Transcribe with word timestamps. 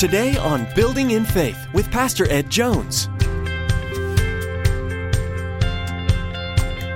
Today 0.00 0.34
on 0.38 0.66
Building 0.74 1.10
in 1.10 1.26
Faith 1.26 1.66
with 1.74 1.90
Pastor 1.90 2.26
Ed 2.32 2.48
Jones. 2.48 3.06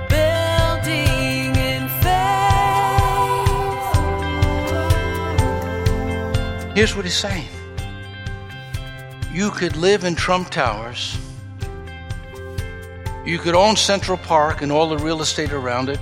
Building 0.09 1.55
in 1.55 1.87
faith. 2.01 2.73
Here's 6.73 6.95
what 6.95 7.05
he's 7.05 7.15
saying 7.15 7.47
You 9.31 9.51
could 9.51 9.75
live 9.75 10.03
in 10.03 10.15
Trump 10.15 10.49
Towers, 10.49 11.15
you 13.23 13.37
could 13.37 13.53
own 13.53 13.75
Central 13.75 14.17
Park 14.17 14.63
and 14.63 14.71
all 14.71 14.89
the 14.89 14.97
real 14.97 15.21
estate 15.21 15.53
around 15.53 15.89
it, 15.89 15.99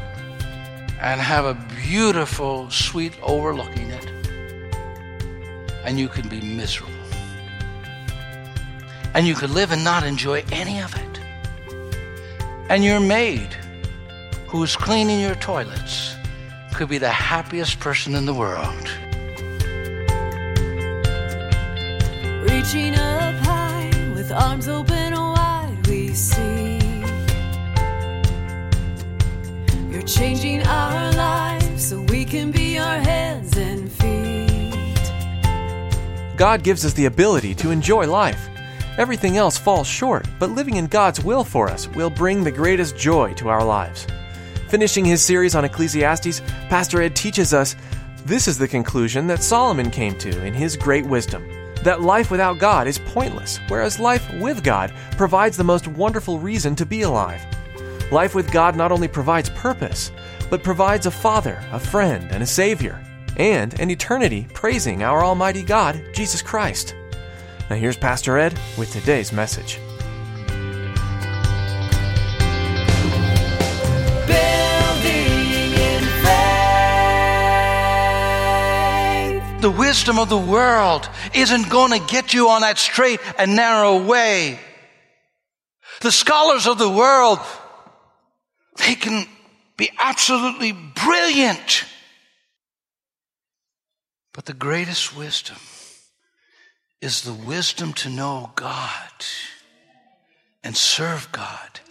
and 1.02 1.20
have 1.20 1.44
a 1.44 1.56
beautiful 1.82 2.70
suite 2.70 3.18
overlooking 3.22 3.90
it, 3.90 4.08
and 5.84 6.00
you 6.00 6.08
could 6.08 6.30
be 6.30 6.40
miserable. 6.40 6.93
And 9.14 9.28
you 9.28 9.36
could 9.36 9.52
live 9.52 9.72
and 9.72 9.84
not 9.84 10.04
enjoy 10.04 10.44
any 10.52 10.82
of 10.82 10.96
it. 10.96 11.20
And 12.70 12.84
your 12.84 13.00
maid, 13.00 13.54
who's 14.48 14.76
cleaning 14.76 15.20
your 15.20 15.36
toilets, 15.36 16.16
could 16.74 16.90
be 16.90 16.98
the 16.98 17.10
happiest 17.10 17.80
person 17.80 18.16
in 18.16 18.26
the 18.26 18.34
world. 18.34 18.90
Reaching 22.50 22.96
up 22.96 23.36
high 23.46 23.92
with 24.16 24.32
arms 24.32 24.68
open 24.68 25.14
wide, 25.14 25.88
we 25.88 26.10
see 26.10 26.80
you're 29.92 30.02
changing 30.02 30.64
our 30.66 31.12
lives 31.14 31.90
so 31.90 32.02
we 32.10 32.26
can 32.26 32.50
be 32.52 32.80
our 32.80 32.98
hands 32.98 33.56
and 33.58 33.92
feet. 33.92 35.14
God 36.36 36.64
gives 36.64 36.84
us 36.84 36.94
the 36.94 37.06
ability 37.06 37.54
to 37.56 37.70
enjoy 37.70 38.08
life. 38.08 38.50
Everything 38.98 39.38
else 39.38 39.58
falls 39.58 39.88
short, 39.88 40.28
but 40.40 40.52
living 40.52 40.76
in 40.76 40.88
God's 40.88 41.24
will 41.24 41.44
for 41.44 41.70
us 41.70 41.88
will 41.90 42.10
bring 42.10 42.44
the 42.44 42.52
greatest 42.52 42.96
joy 42.96 43.34
to 43.36 43.50
our 43.50 43.64
lives. 43.64 44.06
Finishing 44.70 45.06
his 45.06 45.24
series 45.24 45.56
on 45.56 45.66
Ecclesiastes, 45.66 46.42
Pastor 46.70 47.02
Ed 47.02 47.16
teaches 47.16 47.54
us 47.54 47.76
this 48.26 48.48
is 48.48 48.58
the 48.58 48.68
conclusion 48.68 49.28
that 49.28 49.44
Solomon 49.44 49.92
came 49.92 50.18
to 50.20 50.46
in 50.46 50.54
his 50.54 50.78
great 50.78 51.06
wisdom 51.06 51.44
that 51.84 52.02
life 52.02 52.32
without 52.32 52.60
God 52.60 52.88
is 52.88 52.98
pointless, 52.98 53.60
whereas 53.68 54.00
life 54.00 54.26
with 54.40 54.64
God 54.64 54.94
provides 55.18 55.58
the 55.58 55.64
most 55.64 55.88
wonderful 55.88 56.40
reason 56.40 56.76
to 56.78 56.86
be 56.86 57.02
alive. 57.02 57.42
Life 58.12 58.36
with 58.36 58.52
God 58.52 58.76
not 58.76 58.92
only 58.92 59.08
provides 59.08 59.50
purpose, 59.50 60.12
but 60.50 60.64
provides 60.64 61.06
a 61.06 61.12
Father, 61.12 61.62
a 61.72 61.80
friend, 61.80 62.32
and 62.32 62.42
a 62.42 62.48
Savior, 62.48 63.04
and 63.38 63.78
an 63.80 63.90
eternity 63.90 64.48
praising 64.54 65.04
our 65.04 65.24
Almighty 65.24 65.64
God, 65.64 66.02
Jesus 66.14 66.42
Christ. 66.42 66.96
Now 67.70 67.78
here's 67.78 67.98
Pastor 67.98 68.38
Ed 68.38 68.60
with 68.78 68.92
today's 68.92 69.32
message. 69.32 69.80
The 79.62 79.72
wisdom 79.72 80.20
of 80.20 80.28
the 80.28 80.38
world 80.38 81.10
isn't 81.34 81.70
going 81.70 81.98
to 81.98 82.06
get 82.08 82.34
you 82.34 82.50
on 82.50 82.62
that 82.62 82.78
straight 82.78 83.22
and 83.38 83.56
narrow 83.56 84.04
way. 84.04 84.60
The 86.02 86.12
scholars 86.12 86.68
of 86.68 86.78
the 86.78 86.90
world, 86.90 87.40
they 88.76 88.96
can 88.96 89.26
be 89.78 89.90
absolutely 89.98 90.74
brilliant. 90.74 91.86
But 94.34 94.44
the 94.44 94.54
greatest 94.54 95.16
wisdom 95.16 95.56
is 97.04 97.24
the 97.24 97.34
wisdom 97.34 97.92
to 97.92 98.10
know 98.10 98.52
God 98.56 99.12
and 100.64 100.76
serve 100.76 101.30
God 101.34 101.82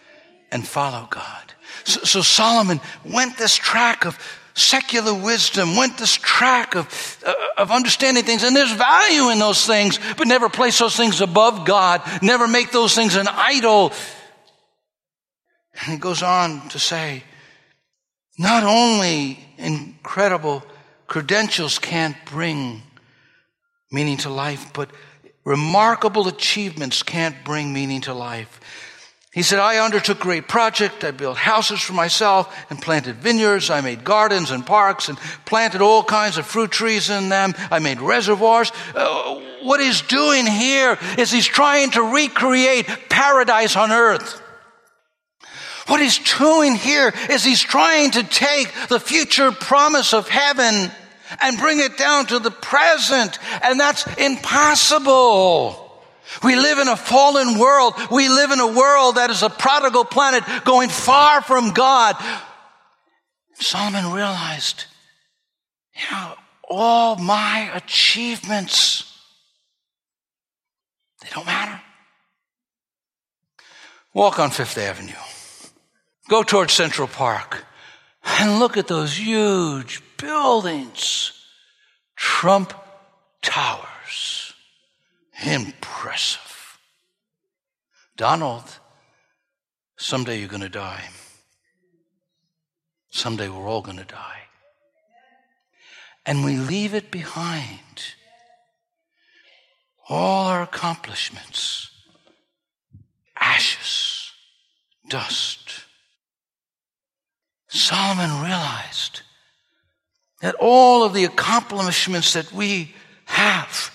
and 0.50 0.66
follow 0.66 1.06
God. 1.10 1.52
So, 1.84 2.00
so 2.04 2.22
Solomon 2.22 2.80
went 3.04 3.36
this 3.36 3.54
track 3.54 4.06
of 4.06 4.18
secular 4.54 5.12
wisdom, 5.12 5.76
went 5.76 5.98
this 5.98 6.14
track 6.14 6.74
of, 6.74 7.18
uh, 7.26 7.34
of 7.58 7.70
understanding 7.70 8.24
things, 8.24 8.42
and 8.42 8.56
there's 8.56 8.72
value 8.72 9.28
in 9.28 9.38
those 9.38 9.66
things, 9.66 9.98
but 10.16 10.26
never 10.26 10.48
place 10.48 10.78
those 10.78 10.96
things 10.96 11.20
above 11.20 11.66
God, 11.66 12.00
never 12.22 12.48
make 12.48 12.70
those 12.70 12.94
things 12.94 13.14
an 13.14 13.28
idol. 13.28 13.92
And 15.74 15.92
he 15.92 15.98
goes 15.98 16.22
on 16.22 16.68
to 16.70 16.78
say, 16.78 17.22
not 18.38 18.62
only 18.62 19.38
incredible 19.58 20.62
credentials 21.06 21.78
can't 21.78 22.16
bring 22.24 22.82
meaning 23.92 24.16
to 24.18 24.30
life, 24.30 24.72
but 24.72 24.90
remarkable 25.44 26.26
achievements 26.28 27.02
can't 27.02 27.44
bring 27.44 27.72
meaning 27.72 28.00
to 28.02 28.14
life. 28.14 28.60
He 29.32 29.42
said, 29.42 29.60
I 29.60 29.78
undertook 29.78 30.18
great 30.18 30.46
project. 30.46 31.04
I 31.04 31.10
built 31.10 31.38
houses 31.38 31.80
for 31.80 31.94
myself 31.94 32.54
and 32.68 32.80
planted 32.80 33.16
vineyards. 33.16 33.70
I 33.70 33.80
made 33.80 34.04
gardens 34.04 34.50
and 34.50 34.64
parks 34.64 35.08
and 35.08 35.16
planted 35.46 35.80
all 35.80 36.04
kinds 36.04 36.36
of 36.36 36.46
fruit 36.46 36.70
trees 36.70 37.08
in 37.08 37.30
them. 37.30 37.54
I 37.70 37.78
made 37.78 38.00
reservoirs. 38.00 38.70
Uh, 38.94 39.40
what 39.62 39.80
he's 39.80 40.02
doing 40.02 40.44
here 40.44 40.98
is 41.16 41.32
he's 41.32 41.46
trying 41.46 41.92
to 41.92 42.02
recreate 42.02 42.86
paradise 43.08 43.74
on 43.74 43.90
earth. 43.90 44.42
What 45.86 46.00
he's 46.00 46.18
doing 46.18 46.76
here 46.76 47.12
is 47.30 47.42
he's 47.42 47.62
trying 47.62 48.12
to 48.12 48.22
take 48.22 48.70
the 48.88 49.00
future 49.00 49.50
promise 49.50 50.12
of 50.12 50.28
heaven 50.28 50.90
and 51.40 51.58
bring 51.58 51.80
it 51.80 51.96
down 51.96 52.26
to 52.26 52.38
the 52.38 52.50
present. 52.50 53.38
And 53.62 53.78
that's 53.78 54.06
impossible. 54.16 55.78
We 56.42 56.56
live 56.56 56.78
in 56.78 56.88
a 56.88 56.96
fallen 56.96 57.58
world. 57.58 57.94
We 58.10 58.28
live 58.28 58.50
in 58.50 58.60
a 58.60 58.72
world 58.72 59.16
that 59.16 59.30
is 59.30 59.42
a 59.42 59.50
prodigal 59.50 60.04
planet 60.04 60.44
going 60.64 60.88
far 60.88 61.42
from 61.42 61.72
God. 61.72 62.16
Solomon 63.54 64.12
realized, 64.12 64.86
you 65.94 66.02
know, 66.10 66.34
all 66.68 67.16
my 67.16 67.70
achievements, 67.74 69.04
they 71.22 71.28
don't 71.34 71.46
matter. 71.46 71.80
Walk 74.14 74.38
on 74.38 74.50
Fifth 74.50 74.78
Avenue. 74.78 75.12
Go 76.28 76.42
towards 76.42 76.72
Central 76.72 77.08
Park 77.08 77.64
and 78.24 78.58
look 78.58 78.76
at 78.76 78.86
those 78.86 79.18
huge 79.18 80.02
buildings. 80.22 81.32
Trump 82.16 82.72
Towers. 83.42 84.54
Impressive. 85.44 86.78
Donald, 88.16 88.78
someday 89.96 90.38
you're 90.38 90.48
going 90.48 90.62
to 90.62 90.68
die. 90.68 91.02
Someday 93.10 93.48
we're 93.48 93.68
all 93.68 93.82
going 93.82 93.96
to 93.98 94.04
die. 94.04 94.42
And 96.24 96.44
we 96.44 96.56
leave 96.56 96.94
it 96.94 97.10
behind. 97.10 98.14
All 100.08 100.46
our 100.46 100.62
accomplishments, 100.62 101.90
ashes, 103.36 104.30
dust. 105.08 105.84
Solomon 107.68 108.42
realized 108.42 109.22
that 110.42 110.56
all 110.56 111.04
of 111.04 111.14
the 111.14 111.24
accomplishments 111.24 112.34
that 112.34 112.52
we 112.52 112.92
have 113.24 113.90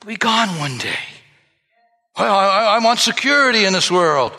will 0.00 0.08
be 0.08 0.16
gone 0.16 0.48
one 0.58 0.78
day. 0.78 1.08
I, 2.14 2.26
I, 2.26 2.64
I 2.76 2.84
want 2.84 3.00
security 3.00 3.64
in 3.64 3.72
this 3.72 3.90
world. 3.90 4.32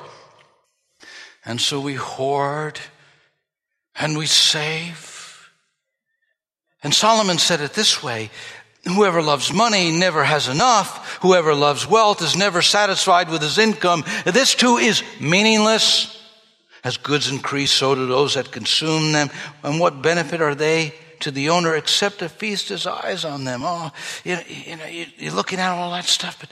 And 1.43 1.59
so 1.59 1.79
we 1.79 1.95
hoard 1.95 2.79
and 3.95 4.15
we 4.15 4.27
save. 4.27 5.49
And 6.83 6.93
Solomon 6.93 7.39
said 7.39 7.61
it 7.61 7.73
this 7.73 8.01
way 8.01 8.29
Whoever 8.85 9.21
loves 9.21 9.53
money 9.53 9.91
never 9.91 10.23
has 10.23 10.47
enough. 10.47 11.17
Whoever 11.21 11.53
loves 11.53 11.87
wealth 11.87 12.21
is 12.21 12.35
never 12.35 12.61
satisfied 12.63 13.29
with 13.29 13.41
his 13.41 13.59
income. 13.59 14.03
This 14.25 14.55
too 14.55 14.77
is 14.77 15.03
meaningless. 15.19 16.20
As 16.83 16.97
goods 16.97 17.29
increase, 17.29 17.71
so 17.71 17.93
do 17.93 18.07
those 18.07 18.33
that 18.33 18.51
consume 18.51 19.11
them. 19.11 19.29
And 19.63 19.79
what 19.79 20.01
benefit 20.01 20.41
are 20.41 20.55
they 20.55 20.93
to 21.19 21.29
the 21.29 21.49
owner 21.49 21.75
except 21.75 22.19
to 22.19 22.29
feast 22.29 22.69
his 22.69 22.87
eyes 22.87 23.23
on 23.23 23.43
them? 23.43 23.61
Oh, 23.63 23.91
you 24.23 24.35
know, 24.35 24.41
you 24.47 24.75
know 24.77 24.85
you're 24.85 25.33
looking 25.33 25.59
at 25.59 25.71
all 25.71 25.91
that 25.91 26.05
stuff, 26.05 26.37
but 26.39 26.49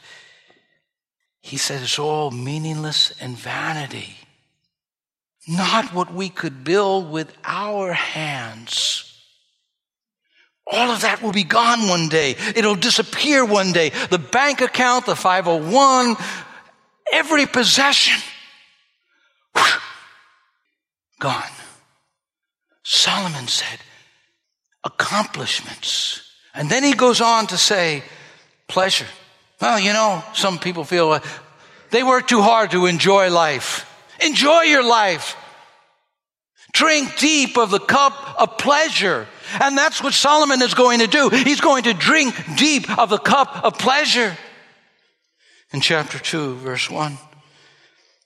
he 1.42 1.58
said 1.58 1.82
it's 1.82 1.98
all 1.98 2.30
meaningless 2.30 3.12
and 3.20 3.36
vanity. 3.36 4.18
Not 5.48 5.94
what 5.94 6.14
we 6.14 6.30
could 6.30 6.64
build 6.64 7.10
with 7.10 7.34
our 7.44 7.94
hands. 7.94 9.06
All 10.72 10.92
of 10.92 11.02
that 11.02 11.24
will 11.24 11.32
be 11.32 11.44
gone 11.44 11.88
one 11.88 12.10
day. 12.10 12.36
It'll 12.56 12.76
disappear 12.76 13.44
one 13.44 13.72
day. 13.72 13.90
The 14.12 14.20
bank 14.20 14.62
account, 14.62 15.08
the 15.08 15.16
501, 15.16 16.16
every 17.12 17.48
possession. 17.48 18.22
Gone. 21.20 21.44
Solomon 22.84 23.48
said, 23.48 23.80
accomplishments. 24.84 26.22
And 26.54 26.70
then 26.70 26.84
he 26.84 26.94
goes 26.94 27.22
on 27.22 27.48
to 27.48 27.58
say, 27.58 28.04
pleasure. 28.68 29.08
Well, 29.62 29.80
you 29.80 29.94
know, 29.94 30.24
some 30.34 30.58
people 30.58 30.86
feel 30.86 31.10
uh, 31.10 31.20
they 31.92 32.04
work 32.04 32.28
too 32.28 32.42
hard 32.42 32.72
to 32.72 32.86
enjoy 32.86 33.30
life. 33.30 33.86
Enjoy 34.22 34.62
your 34.62 34.84
life. 34.84 35.36
Drink 36.72 37.18
deep 37.18 37.58
of 37.58 37.72
the 37.72 37.80
cup 37.80 38.36
of 38.40 38.58
pleasure. 38.58 39.28
And 39.62 39.78
that's 39.78 40.02
what 40.02 40.14
Solomon 40.14 40.62
is 40.62 40.74
going 40.74 41.00
to 41.00 41.08
do. 41.08 41.30
He's 41.30 41.62
going 41.62 41.84
to 41.84 41.94
drink 41.94 42.36
deep 42.56 42.98
of 42.98 43.10
the 43.10 43.18
cup 43.18 43.64
of 43.64 43.78
pleasure. 43.78 44.38
In 45.72 45.82
chapter 45.82 46.18
2, 46.20 46.56
verse 46.56 46.90
1, 46.90 47.18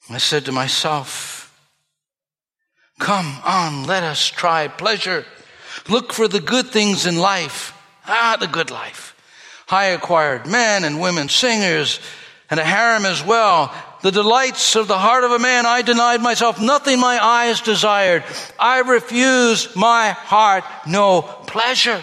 I 0.09 0.17
said 0.17 0.45
to 0.45 0.51
myself, 0.51 1.42
Come 3.03 3.35
on, 3.43 3.83
let 3.83 4.01
us 4.01 4.29
try 4.29 4.69
pleasure. 4.69 5.25
Look 5.89 6.13
for 6.13 6.29
the 6.29 6.39
good 6.39 6.67
things 6.67 7.05
in 7.05 7.17
life. 7.17 7.77
Ah, 8.07 8.37
the 8.39 8.47
good 8.47 8.71
life. 8.71 9.13
High 9.67 9.87
acquired 9.87 10.47
men 10.47 10.85
and 10.85 11.01
women, 11.01 11.27
singers, 11.27 11.99
and 12.49 12.61
a 12.61 12.63
harem 12.63 13.03
as 13.03 13.21
well. 13.21 13.73
The 14.03 14.11
delights 14.11 14.77
of 14.77 14.87
the 14.87 14.97
heart 14.97 15.25
of 15.25 15.31
a 15.31 15.39
man 15.39 15.65
I 15.65 15.81
denied 15.81 16.21
myself. 16.21 16.61
Nothing 16.61 17.01
my 17.01 17.21
eyes 17.21 17.59
desired. 17.59 18.23
I 18.57 18.79
refused 18.79 19.75
my 19.75 20.11
heart 20.11 20.63
no 20.87 21.23
pleasure. 21.23 22.01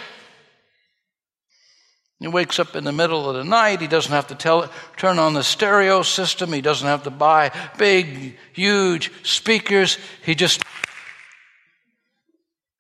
He 2.19 2.29
wakes 2.29 2.59
up 2.59 2.77
in 2.77 2.85
the 2.85 2.93
middle 2.93 3.27
of 3.27 3.37
the 3.37 3.45
night. 3.45 3.81
He 3.81 3.87
doesn't 3.87 4.13
have 4.13 4.27
to 4.27 4.35
tell, 4.35 4.71
turn 4.99 5.19
on 5.19 5.33
the 5.33 5.43
stereo 5.43 6.03
system. 6.03 6.53
He 6.53 6.61
doesn't 6.61 6.87
have 6.87 7.05
to 7.05 7.11
buy 7.11 7.53
big, 7.79 8.37
huge 8.53 9.11
speakers. 9.27 9.97
He 10.27 10.35
just, 10.35 10.63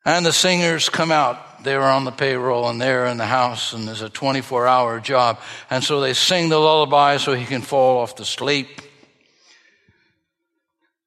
and 0.04 0.24
the 0.24 0.32
singers 0.32 0.88
come 0.88 1.12
out 1.12 1.50
they're 1.62 1.82
on 1.82 2.04
the 2.04 2.10
payroll 2.10 2.68
and 2.68 2.80
they're 2.80 3.06
in 3.06 3.18
the 3.18 3.26
house 3.26 3.72
and 3.72 3.86
there's 3.86 4.02
a 4.02 4.08
24 4.08 4.66
hour 4.66 5.00
job. 5.00 5.38
And 5.68 5.82
so 5.84 6.00
they 6.00 6.14
sing 6.14 6.48
the 6.48 6.58
lullaby 6.58 7.18
so 7.18 7.34
he 7.34 7.44
can 7.44 7.62
fall 7.62 7.98
off 7.98 8.16
to 8.16 8.24
sleep. 8.24 8.68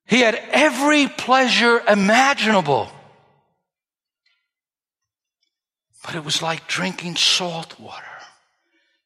He 0.06 0.20
had 0.20 0.36
every 0.52 1.08
pleasure 1.08 1.82
imaginable. 1.88 2.90
But 6.06 6.16
it 6.16 6.26
was 6.26 6.42
like 6.42 6.68
drinking 6.68 7.16
salt 7.16 7.80
water. 7.80 8.04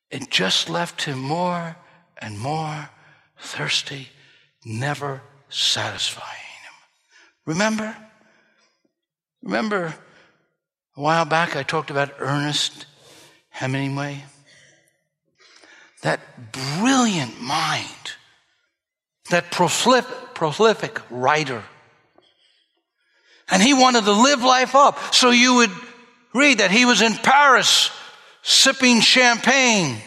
It 0.10 0.30
just 0.30 0.70
left 0.70 1.04
him 1.04 1.20
more 1.20 1.76
and 2.18 2.40
more 2.40 2.90
thirsty, 3.40 4.10
never 4.66 5.22
satisfying 5.50 6.26
him. 6.26 6.74
Remember? 7.46 7.96
Remember 9.44 9.96
a 10.96 11.02
while 11.02 11.26
back, 11.26 11.56
I 11.56 11.64
talked 11.64 11.92
about 11.92 12.14
Ernest 12.20 12.86
Hemingway. 13.50 14.24
That 16.04 16.20
brilliant 16.52 17.42
mind, 17.42 18.14
that 19.30 19.52
prolific, 19.52 20.34
prolific 20.34 21.02
writer. 21.10 21.64
And 23.50 23.62
he 23.62 23.74
wanted 23.74 24.06
to 24.06 24.12
live 24.12 24.44
life 24.44 24.76
up. 24.76 25.14
So 25.14 25.30
you 25.30 25.56
would 25.56 25.72
read 26.34 26.60
that 26.60 26.72
he 26.72 26.86
was 26.86 27.02
in 27.02 27.14
Paris 27.14 27.92
sipping 28.42 29.02
champagne. 29.02 29.98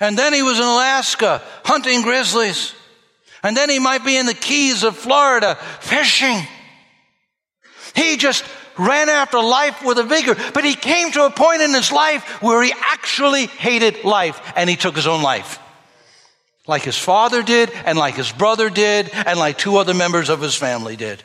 And 0.00 0.18
then 0.18 0.32
he 0.32 0.42
was 0.42 0.58
in 0.58 0.64
Alaska 0.64 1.42
hunting 1.64 2.02
grizzlies. 2.02 2.74
And 3.42 3.56
then 3.56 3.70
he 3.70 3.78
might 3.78 4.04
be 4.04 4.16
in 4.16 4.26
the 4.26 4.34
Keys 4.34 4.82
of 4.82 4.96
Florida 4.96 5.56
fishing. 5.80 6.40
He 7.96 8.18
just 8.18 8.44
ran 8.78 9.08
after 9.08 9.40
life 9.40 9.82
with 9.82 9.98
a 9.98 10.04
vigor, 10.04 10.36
but 10.52 10.64
he 10.64 10.74
came 10.74 11.10
to 11.12 11.24
a 11.24 11.30
point 11.30 11.62
in 11.62 11.72
his 11.72 11.90
life 11.90 12.42
where 12.42 12.62
he 12.62 12.72
actually 12.72 13.46
hated 13.46 14.04
life 14.04 14.40
and 14.54 14.68
he 14.68 14.76
took 14.76 14.94
his 14.94 15.06
own 15.06 15.22
life. 15.22 15.58
Like 16.66 16.82
his 16.82 16.98
father 16.98 17.42
did, 17.42 17.70
and 17.84 17.96
like 17.96 18.16
his 18.16 18.32
brother 18.32 18.68
did, 18.68 19.10
and 19.14 19.38
like 19.38 19.56
two 19.56 19.76
other 19.76 19.94
members 19.94 20.28
of 20.28 20.40
his 20.40 20.54
family 20.54 20.96
did. 20.96 21.22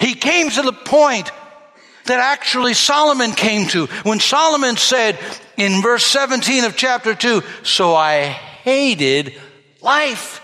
He 0.00 0.14
came 0.14 0.48
to 0.50 0.62
the 0.62 0.72
point 0.72 1.30
that 2.04 2.20
actually 2.20 2.74
Solomon 2.74 3.32
came 3.32 3.68
to 3.68 3.86
when 4.04 4.20
Solomon 4.20 4.76
said 4.76 5.18
in 5.56 5.82
verse 5.82 6.06
17 6.06 6.64
of 6.64 6.76
chapter 6.76 7.14
2, 7.14 7.42
So 7.62 7.94
I 7.94 8.28
hated 8.28 9.34
life. 9.82 10.40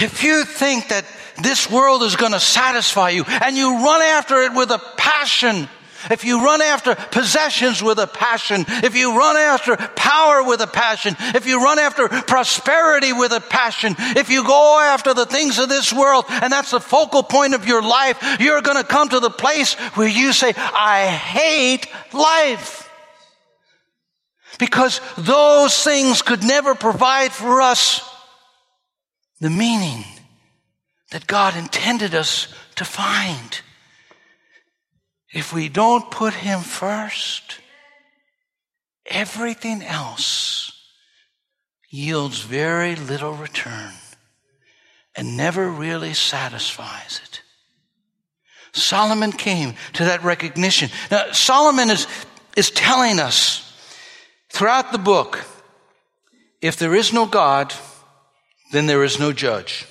If 0.00 0.24
you 0.24 0.44
think 0.44 0.88
that 0.88 1.04
this 1.42 1.70
world 1.70 2.02
is 2.02 2.16
going 2.16 2.32
to 2.32 2.40
satisfy 2.40 3.10
you 3.10 3.24
and 3.26 3.56
you 3.56 3.84
run 3.84 4.02
after 4.02 4.42
it 4.42 4.54
with 4.54 4.70
a 4.70 4.78
passion, 4.96 5.68
if 6.10 6.24
you 6.24 6.42
run 6.42 6.62
after 6.62 6.94
possessions 6.94 7.82
with 7.82 7.98
a 7.98 8.06
passion, 8.06 8.64
if 8.68 8.96
you 8.96 9.18
run 9.18 9.36
after 9.36 9.76
power 9.76 10.42
with 10.42 10.62
a 10.62 10.66
passion, 10.66 11.14
if 11.18 11.46
you 11.46 11.62
run 11.62 11.78
after 11.78 12.08
prosperity 12.08 13.12
with 13.12 13.32
a 13.32 13.40
passion, 13.40 13.94
if 13.98 14.30
you 14.30 14.46
go 14.46 14.80
after 14.80 15.12
the 15.12 15.26
things 15.26 15.58
of 15.58 15.68
this 15.68 15.92
world 15.92 16.24
and 16.30 16.50
that's 16.50 16.70
the 16.70 16.80
focal 16.80 17.22
point 17.22 17.54
of 17.54 17.68
your 17.68 17.82
life, 17.82 18.40
you're 18.40 18.62
going 18.62 18.78
to 18.78 18.88
come 18.88 19.10
to 19.10 19.20
the 19.20 19.30
place 19.30 19.74
where 19.94 20.08
you 20.08 20.32
say, 20.32 20.54
I 20.56 21.06
hate 21.06 21.86
life. 22.14 22.88
Because 24.58 25.00
those 25.18 25.84
things 25.84 26.22
could 26.22 26.42
never 26.42 26.74
provide 26.74 27.32
for 27.32 27.60
us 27.60 28.00
the 29.40 29.50
meaning 29.50 30.04
that 31.10 31.26
God 31.26 31.56
intended 31.56 32.14
us 32.14 32.48
to 32.76 32.84
find. 32.84 33.60
If 35.32 35.52
we 35.52 35.68
don't 35.68 36.10
put 36.10 36.34
Him 36.34 36.60
first, 36.60 37.60
everything 39.06 39.82
else 39.82 40.72
yields 41.88 42.40
very 42.40 42.94
little 42.96 43.32
return 43.32 43.92
and 45.16 45.36
never 45.36 45.68
really 45.68 46.14
satisfies 46.14 47.20
it. 47.24 47.42
Solomon 48.72 49.32
came 49.32 49.74
to 49.94 50.04
that 50.04 50.22
recognition. 50.22 50.90
Now, 51.10 51.32
Solomon 51.32 51.90
is, 51.90 52.06
is 52.56 52.70
telling 52.70 53.18
us 53.18 53.66
throughout 54.48 54.92
the 54.92 54.98
book 54.98 55.44
if 56.60 56.76
there 56.76 56.94
is 56.94 57.12
no 57.12 57.26
God, 57.26 57.74
then 58.70 58.86
there 58.86 59.04
is 59.04 59.18
no 59.18 59.32
judge. 59.32 59.86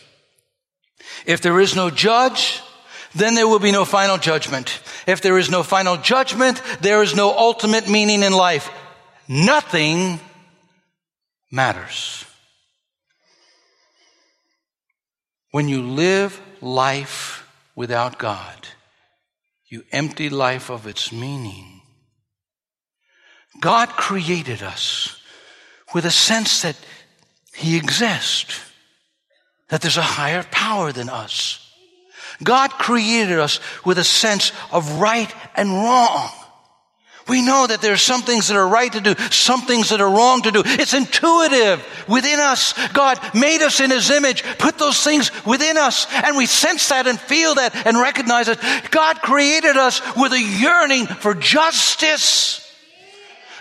If 1.26 1.42
there 1.42 1.60
is 1.60 1.76
no 1.76 1.90
judge, 1.90 2.62
then 3.16 3.36
there 3.36 3.48
will 3.48 3.60
be 3.60 3.72
no 3.72 3.86
final 3.86 4.18
judgment. 4.18 4.82
If 5.08 5.22
there 5.22 5.38
is 5.38 5.50
no 5.50 5.64
final 5.64 5.98
judgment, 5.98 6.62
there 6.82 7.02
is 7.02 7.16
no 7.16 7.36
ultimate 7.36 7.90
meaning 7.90 8.24
in 8.24 8.34
life. 8.34 8.70
Nothing 9.28 10.20
matters. 11.52 12.26
When 15.52 15.68
you 15.68 15.82
live 15.82 16.40
life 16.62 17.48
without 17.76 18.20
God, 18.20 18.68
you 19.68 19.84
empty 19.92 20.30
life 20.30 20.70
of 20.70 20.86
its 20.86 21.12
meaning. 21.12 21.82
God 23.60 23.90
created 23.90 24.62
us 24.62 25.20
with 25.94 26.06
a 26.06 26.12
sense 26.12 26.62
that 26.62 26.78
He 27.54 27.76
exists 27.76 28.69
that 29.70 29.82
there's 29.82 29.98
a 29.98 30.02
higher 30.02 30.44
power 30.52 30.92
than 30.92 31.10
us. 31.10 31.66
God 32.44 32.72
created 32.72 33.40
us 33.40 33.60
with 33.86 33.98
a 33.98 34.04
sense 34.04 34.52
of 34.72 35.00
right 35.00 35.34
and 35.56 35.70
wrong. 35.70 36.30
We 37.28 37.44
know 37.44 37.68
that 37.68 37.82
there 37.82 37.94
are 37.94 37.98
some 37.98 38.24
things 38.24 38.48
that 38.48 38.58
are 38.58 38.68
right 38.68 38.92
to 38.92 39.02
do, 39.02 39.14
some 39.30 39.62
things 39.62 39.90
that 39.90 40.02
are 40.02 40.10
wrong 40.10 40.42
to 40.42 40.52
do. 40.52 40.64
It's 40.66 40.96
intuitive 40.96 41.86
within 42.08 42.40
us. 42.40 42.74
God 42.90 43.20
made 43.36 43.62
us 43.62 43.80
in 43.80 43.92
His 43.92 44.10
image, 44.10 44.44
put 44.58 44.80
those 44.80 45.04
things 45.04 45.32
within 45.46 45.78
us, 45.78 46.08
and 46.12 46.36
we 46.36 46.48
sense 46.48 46.90
that 46.90 47.06
and 47.06 47.20
feel 47.20 47.56
that 47.56 47.86
and 47.86 48.00
recognize 48.00 48.48
it. 48.48 48.60
God 48.90 49.22
created 49.22 49.78
us 49.78 50.02
with 50.16 50.34
a 50.34 50.42
yearning 50.42 51.06
for 51.06 51.36
justice. 51.36 52.66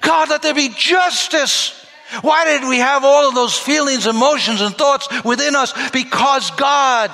God, 0.01 0.31
let 0.31 0.41
there 0.41 0.55
be 0.55 0.71
justice. 0.71 1.75
Why 2.23 2.45
did 2.45 2.69
we 2.69 2.79
have 2.79 3.05
all 3.05 3.29
of 3.29 3.35
those 3.35 3.57
feelings, 3.57 4.07
emotions, 4.07 4.61
and 4.61 4.75
thoughts 4.75 5.09
within 5.25 5.55
us? 5.55 5.73
Because 5.91 6.51
God 6.53 7.11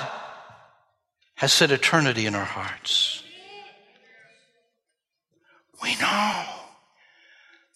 has 1.36 1.52
set 1.52 1.70
eternity 1.70 2.26
in 2.26 2.34
our 2.34 2.44
hearts. 2.44 3.22
We 5.82 5.94
know 5.96 6.44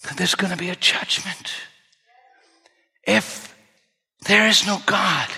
that 0.04 0.16
there's 0.16 0.36
going 0.36 0.52
to 0.52 0.58
be 0.58 0.70
a 0.70 0.76
judgment. 0.76 1.52
If 3.04 3.54
there 4.26 4.46
is 4.46 4.66
no 4.66 4.80
God, 4.86 5.28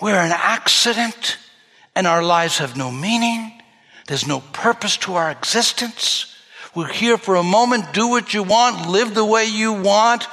we're 0.00 0.14
an 0.14 0.32
accident 0.32 1.38
and 1.96 2.06
our 2.06 2.22
lives 2.22 2.58
have 2.58 2.76
no 2.76 2.90
meaning. 2.90 3.52
There's 4.06 4.26
no 4.26 4.40
purpose 4.52 4.96
to 4.98 5.14
our 5.14 5.30
existence. 5.30 6.34
We're 6.74 6.92
here 6.92 7.18
for 7.18 7.36
a 7.36 7.42
moment, 7.42 7.92
do 7.92 8.08
what 8.08 8.32
you 8.32 8.42
want, 8.42 8.88
live 8.88 9.14
the 9.14 9.24
way 9.24 9.46
you 9.46 9.72
want, 9.72 10.26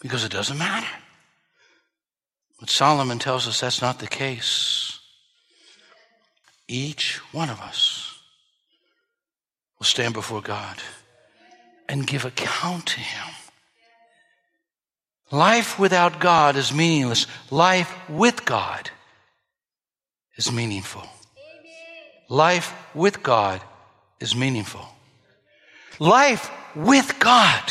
because 0.00 0.24
it 0.24 0.32
doesn't 0.32 0.58
matter. 0.58 0.86
But 2.60 2.70
Solomon 2.70 3.18
tells 3.18 3.46
us 3.46 3.60
that's 3.60 3.82
not 3.82 3.98
the 3.98 4.06
case. 4.06 4.98
Each 6.66 7.18
one 7.32 7.50
of 7.50 7.60
us 7.60 8.20
will 9.78 9.86
stand 9.86 10.14
before 10.14 10.42
God 10.42 10.78
and 11.88 12.06
give 12.06 12.24
account 12.24 12.86
to 12.86 13.00
Him 13.00 13.34
Life 15.30 15.78
without 15.78 16.20
God 16.20 16.56
is 16.56 16.72
meaningless. 16.72 17.26
Life 17.50 17.94
with 18.08 18.44
God 18.44 18.90
is 20.36 20.50
meaningful. 20.50 21.06
Life 22.30 22.74
with 22.94 23.22
God 23.22 23.60
is 24.20 24.34
meaningful. 24.34 24.86
Life 25.98 26.50
with 26.74 27.18
God 27.18 27.62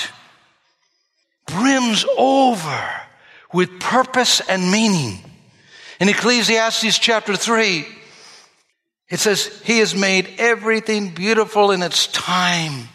brims 1.47 2.05
over 2.17 2.83
with 3.53 3.79
purpose 3.79 4.41
and 4.41 4.71
meaning. 4.71 5.19
In 5.99 6.09
Ecclesiastes 6.09 6.99
chapter 6.99 7.35
3, 7.35 7.85
it 9.09 9.19
says, 9.19 9.61
He 9.63 9.79
has 9.79 9.95
made 9.95 10.35
everything 10.37 11.09
beautiful 11.09 11.71
in 11.71 11.81
its 11.81 12.07
time. 12.07 12.89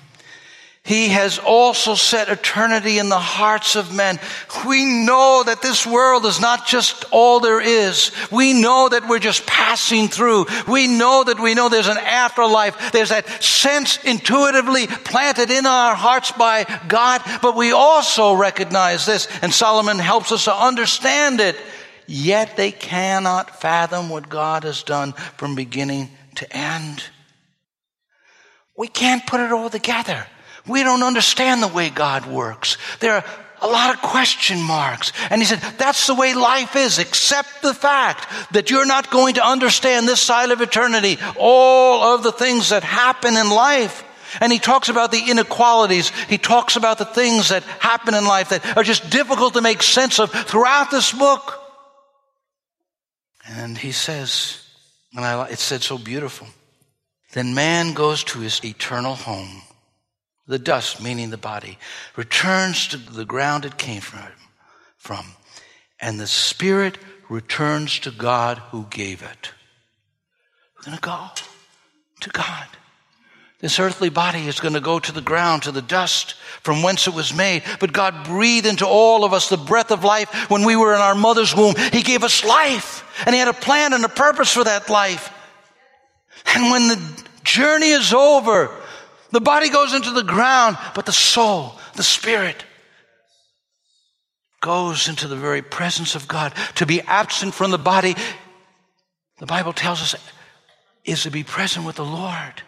He 0.84 1.10
has 1.10 1.38
also 1.38 1.94
set 1.94 2.28
eternity 2.28 2.98
in 2.98 3.08
the 3.08 3.18
hearts 3.18 3.76
of 3.76 3.94
men. 3.94 4.18
We 4.66 4.84
know 4.84 5.44
that 5.46 5.62
this 5.62 5.86
world 5.86 6.26
is 6.26 6.40
not 6.40 6.66
just 6.66 7.04
all 7.12 7.38
there 7.38 7.60
is. 7.60 8.10
We 8.32 8.52
know 8.52 8.88
that 8.88 9.08
we're 9.08 9.20
just 9.20 9.46
passing 9.46 10.08
through. 10.08 10.46
We 10.66 10.88
know 10.88 11.22
that 11.22 11.38
we 11.38 11.54
know 11.54 11.68
there's 11.68 11.86
an 11.86 11.98
afterlife. 11.98 12.90
There's 12.90 13.10
that 13.10 13.28
sense 13.40 14.02
intuitively 14.02 14.88
planted 14.88 15.52
in 15.52 15.66
our 15.66 15.94
hearts 15.94 16.32
by 16.32 16.64
God, 16.88 17.22
but 17.40 17.54
we 17.54 17.70
also 17.70 18.32
recognize 18.34 19.06
this, 19.06 19.28
and 19.40 19.54
Solomon 19.54 20.00
helps 20.00 20.32
us 20.32 20.44
to 20.46 20.54
understand 20.54 21.38
it. 21.38 21.54
Yet 22.08 22.56
they 22.56 22.72
cannot 22.72 23.60
fathom 23.60 24.08
what 24.08 24.28
God 24.28 24.64
has 24.64 24.82
done 24.82 25.12
from 25.12 25.54
beginning 25.54 26.10
to 26.34 26.56
end. 26.56 27.04
We 28.76 28.88
can't 28.88 29.24
put 29.24 29.38
it 29.40 29.52
all 29.52 29.70
together. 29.70 30.26
We 30.66 30.82
don't 30.82 31.02
understand 31.02 31.62
the 31.62 31.68
way 31.68 31.90
God 31.90 32.26
works. 32.26 32.78
There 33.00 33.14
are 33.14 33.24
a 33.62 33.66
lot 33.66 33.94
of 33.94 34.02
question 34.02 34.60
marks. 34.60 35.12
And 35.30 35.40
he 35.40 35.46
said, 35.46 35.60
that's 35.78 36.06
the 36.06 36.14
way 36.14 36.34
life 36.34 36.76
is. 36.76 36.98
Accept 36.98 37.62
the 37.62 37.74
fact 37.74 38.52
that 38.52 38.70
you're 38.70 38.86
not 38.86 39.10
going 39.10 39.34
to 39.34 39.46
understand 39.46 40.06
this 40.06 40.20
side 40.20 40.50
of 40.50 40.60
eternity, 40.60 41.18
all 41.38 42.14
of 42.14 42.22
the 42.22 42.32
things 42.32 42.70
that 42.70 42.82
happen 42.82 43.36
in 43.36 43.50
life. 43.50 44.04
And 44.40 44.52
he 44.52 44.58
talks 44.58 44.88
about 44.88 45.12
the 45.12 45.30
inequalities. 45.30 46.10
He 46.28 46.38
talks 46.38 46.76
about 46.76 46.98
the 46.98 47.04
things 47.04 47.50
that 47.50 47.62
happen 47.62 48.14
in 48.14 48.24
life 48.24 48.48
that 48.48 48.76
are 48.76 48.82
just 48.82 49.10
difficult 49.10 49.54
to 49.54 49.60
make 49.60 49.82
sense 49.82 50.18
of 50.18 50.30
throughout 50.30 50.90
this 50.90 51.12
book. 51.12 51.60
And 53.46 53.76
he 53.76 53.92
says, 53.92 54.62
and 55.14 55.24
I, 55.24 55.48
it 55.48 55.58
said 55.58 55.82
so 55.82 55.98
beautiful, 55.98 56.46
then 57.32 57.54
man 57.54 57.92
goes 57.92 58.24
to 58.24 58.40
his 58.40 58.64
eternal 58.64 59.14
home 59.14 59.62
the 60.46 60.58
dust, 60.58 61.02
meaning 61.02 61.30
the 61.30 61.36
body, 61.36 61.78
returns 62.16 62.88
to 62.88 62.96
the 62.96 63.24
ground 63.24 63.64
it 63.64 63.78
came 63.78 64.02
from, 64.98 65.26
and 66.00 66.18
the 66.18 66.26
spirit 66.26 66.98
returns 67.28 67.98
to 68.00 68.10
God 68.10 68.58
who 68.58 68.86
gave 68.90 69.22
it. 69.22 69.52
We're 70.76 70.84
going 70.84 70.98
to 70.98 71.02
go 71.02 71.28
to 72.20 72.30
God. 72.30 72.66
This 73.60 73.78
earthly 73.78 74.08
body 74.08 74.48
is 74.48 74.58
going 74.58 74.74
to 74.74 74.80
go 74.80 74.98
to 74.98 75.12
the 75.12 75.20
ground, 75.20 75.62
to 75.62 75.70
the 75.70 75.80
dust 75.80 76.34
from 76.62 76.82
whence 76.82 77.06
it 77.06 77.14
was 77.14 77.32
made. 77.32 77.62
But 77.78 77.92
God 77.92 78.24
breathed 78.24 78.66
into 78.66 78.84
all 78.84 79.24
of 79.24 79.32
us 79.32 79.48
the 79.48 79.56
breath 79.56 79.92
of 79.92 80.02
life 80.02 80.50
when 80.50 80.64
we 80.64 80.74
were 80.74 80.94
in 80.94 81.00
our 81.00 81.14
mother's 81.14 81.54
womb. 81.54 81.76
He 81.92 82.02
gave 82.02 82.24
us 82.24 82.44
life, 82.44 83.04
and 83.24 83.32
He 83.34 83.38
had 83.38 83.46
a 83.46 83.52
plan 83.52 83.92
and 83.92 84.04
a 84.04 84.08
purpose 84.08 84.52
for 84.52 84.64
that 84.64 84.90
life. 84.90 85.32
And 86.56 86.72
when 86.72 86.88
the 86.88 87.22
journey 87.44 87.90
is 87.90 88.12
over, 88.12 88.68
the 89.32 89.40
body 89.40 89.68
goes 89.68 89.94
into 89.94 90.10
the 90.10 90.22
ground, 90.22 90.78
but 90.94 91.06
the 91.06 91.12
soul, 91.12 91.78
the 91.96 92.02
spirit, 92.02 92.64
goes 94.60 95.08
into 95.08 95.26
the 95.26 95.36
very 95.36 95.60
presence 95.60 96.14
of 96.14 96.28
God. 96.28 96.54
To 96.76 96.86
be 96.86 97.00
absent 97.02 97.54
from 97.54 97.70
the 97.70 97.78
body, 97.78 98.14
the 99.38 99.46
Bible 99.46 99.72
tells 99.72 100.00
us, 100.00 100.14
is 101.04 101.24
to 101.24 101.30
be 101.30 101.42
present 101.42 101.84
with 101.84 101.96
the 101.96 102.04
Lord. 102.04 102.62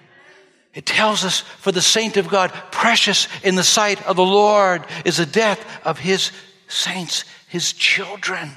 It 0.74 0.86
tells 0.86 1.24
us 1.24 1.40
for 1.40 1.70
the 1.70 1.80
saint 1.80 2.16
of 2.16 2.28
God, 2.28 2.50
precious 2.72 3.28
in 3.44 3.54
the 3.54 3.62
sight 3.62 4.04
of 4.06 4.16
the 4.16 4.24
Lord 4.24 4.84
is 5.04 5.18
the 5.18 5.26
death 5.26 5.64
of 5.86 6.00
his 6.00 6.32
saints, 6.66 7.24
his 7.48 7.72
children. 7.72 8.50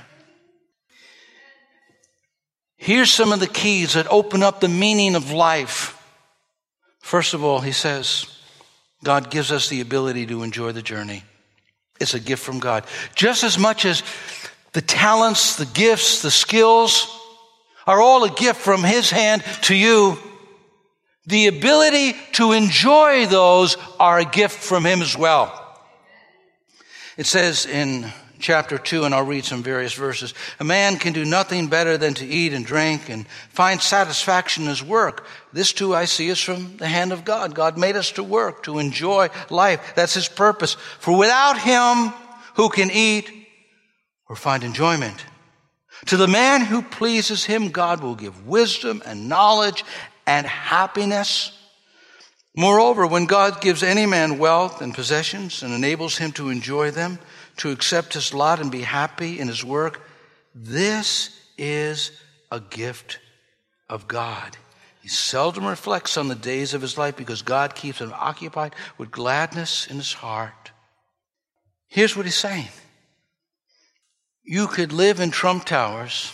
Here's 2.77 3.11
some 3.11 3.31
of 3.31 3.39
the 3.39 3.47
keys 3.47 3.93
that 3.93 4.07
open 4.09 4.41
up 4.41 4.59
the 4.61 4.67
meaning 4.67 5.15
of 5.15 5.31
life. 5.31 5.96
First 7.07 7.33
of 7.33 7.41
all, 7.41 7.61
he 7.61 7.71
says, 7.71 8.25
God 9.01 9.31
gives 9.31 9.49
us 9.49 9.69
the 9.69 9.79
ability 9.79 10.25
to 10.25 10.43
enjoy 10.43 10.73
the 10.73 10.81
journey. 10.81 11.23
It's 12.01 12.15
a 12.15 12.19
gift 12.19 12.43
from 12.43 12.59
God. 12.59 12.83
Just 13.15 13.45
as 13.45 13.57
much 13.57 13.85
as 13.85 14.03
the 14.73 14.81
talents, 14.81 15.55
the 15.55 15.67
gifts, 15.67 16.21
the 16.21 16.29
skills 16.29 17.07
are 17.85 18.01
all 18.01 18.25
a 18.25 18.29
gift 18.29 18.59
from 18.59 18.83
His 18.83 19.09
hand 19.09 19.41
to 19.61 19.73
you, 19.73 20.17
the 21.25 21.47
ability 21.47 22.13
to 22.33 22.51
enjoy 22.51 23.25
those 23.25 23.77
are 24.01 24.19
a 24.19 24.25
gift 24.25 24.61
from 24.61 24.85
Him 24.85 25.01
as 25.01 25.17
well. 25.17 25.79
It 27.15 27.25
says 27.25 27.65
in 27.65 28.11
chapter 28.39 28.77
2, 28.77 29.03
and 29.03 29.13
I'll 29.13 29.25
read 29.25 29.45
some 29.45 29.63
various 29.63 29.93
verses. 29.93 30.33
A 30.59 30.63
man 30.63 30.97
can 30.97 31.13
do 31.13 31.25
nothing 31.25 31.67
better 31.67 31.97
than 31.97 32.13
to 32.15 32.25
eat 32.25 32.53
and 32.53 32.65
drink 32.65 33.09
and 33.09 33.27
find 33.49 33.81
satisfaction 33.81 34.63
in 34.63 34.69
his 34.69 34.83
work. 34.83 35.25
This 35.53 35.73
too 35.73 35.95
I 35.95 36.05
see 36.05 36.29
is 36.29 36.39
from 36.39 36.77
the 36.77 36.87
hand 36.87 37.11
of 37.11 37.25
God. 37.25 37.55
God 37.55 37.77
made 37.77 37.95
us 37.95 38.11
to 38.13 38.23
work, 38.23 38.63
to 38.63 38.79
enjoy 38.79 39.29
life. 39.49 39.93
That's 39.95 40.13
his 40.13 40.27
purpose. 40.27 40.75
For 40.99 41.17
without 41.17 41.59
him, 41.59 42.13
who 42.55 42.69
can 42.69 42.91
eat 42.91 43.31
or 44.27 44.35
find 44.35 44.63
enjoyment? 44.63 45.25
To 46.07 46.17
the 46.17 46.27
man 46.27 46.61
who 46.61 46.81
pleases 46.81 47.45
him, 47.45 47.69
God 47.69 48.01
will 48.01 48.15
give 48.15 48.47
wisdom 48.47 49.01
and 49.05 49.27
knowledge 49.27 49.83
and 50.25 50.45
happiness. 50.45 51.51
Moreover, 52.55 53.05
when 53.05 53.25
God 53.25 53.61
gives 53.61 53.83
any 53.83 54.05
man 54.05 54.39
wealth 54.39 54.81
and 54.81 54.93
possessions 54.93 55.63
and 55.63 55.73
enables 55.73 56.17
him 56.17 56.31
to 56.33 56.49
enjoy 56.49 56.91
them, 56.91 57.19
to 57.57 57.71
accept 57.71 58.13
his 58.13 58.33
lot 58.33 58.59
and 58.59 58.71
be 58.71 58.81
happy 58.81 59.39
in 59.39 59.47
his 59.47 59.63
work, 59.63 60.01
this 60.53 61.37
is 61.57 62.11
a 62.51 62.59
gift 62.59 63.19
of 63.89 64.07
God. 64.07 64.57
He 65.01 65.07
seldom 65.07 65.65
reflects 65.65 66.17
on 66.17 66.27
the 66.27 66.35
days 66.35 66.73
of 66.73 66.81
his 66.81 66.97
life 66.97 67.15
because 67.15 67.41
God 67.41 67.75
keeps 67.75 67.99
him 67.99 68.13
occupied 68.13 68.75
with 68.97 69.11
gladness 69.11 69.87
in 69.87 69.97
his 69.97 70.13
heart. 70.13 70.71
Here's 71.87 72.15
what 72.15 72.25
he's 72.25 72.35
saying 72.35 72.67
You 74.43 74.67
could 74.67 74.91
live 74.91 75.19
in 75.19 75.31
Trump 75.31 75.65
Towers, 75.65 76.33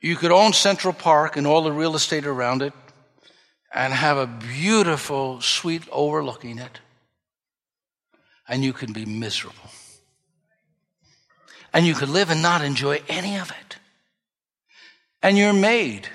you 0.00 0.16
could 0.16 0.32
own 0.32 0.52
Central 0.52 0.92
Park 0.92 1.36
and 1.36 1.46
all 1.46 1.62
the 1.62 1.72
real 1.72 1.94
estate 1.94 2.26
around 2.26 2.62
it, 2.62 2.72
and 3.72 3.92
have 3.92 4.18
a 4.18 4.26
beautiful 4.26 5.40
suite 5.40 5.88
overlooking 5.90 6.58
it 6.58 6.80
and 8.48 8.64
you 8.64 8.72
can 8.72 8.92
be 8.92 9.04
miserable. 9.04 9.70
And 11.72 11.86
you 11.86 11.94
could 11.94 12.08
live 12.08 12.30
and 12.30 12.42
not 12.42 12.62
enjoy 12.62 13.02
any 13.08 13.36
of 13.36 13.50
it. 13.50 13.76
And 15.22 15.36
your 15.36 15.52
maid, 15.52 16.08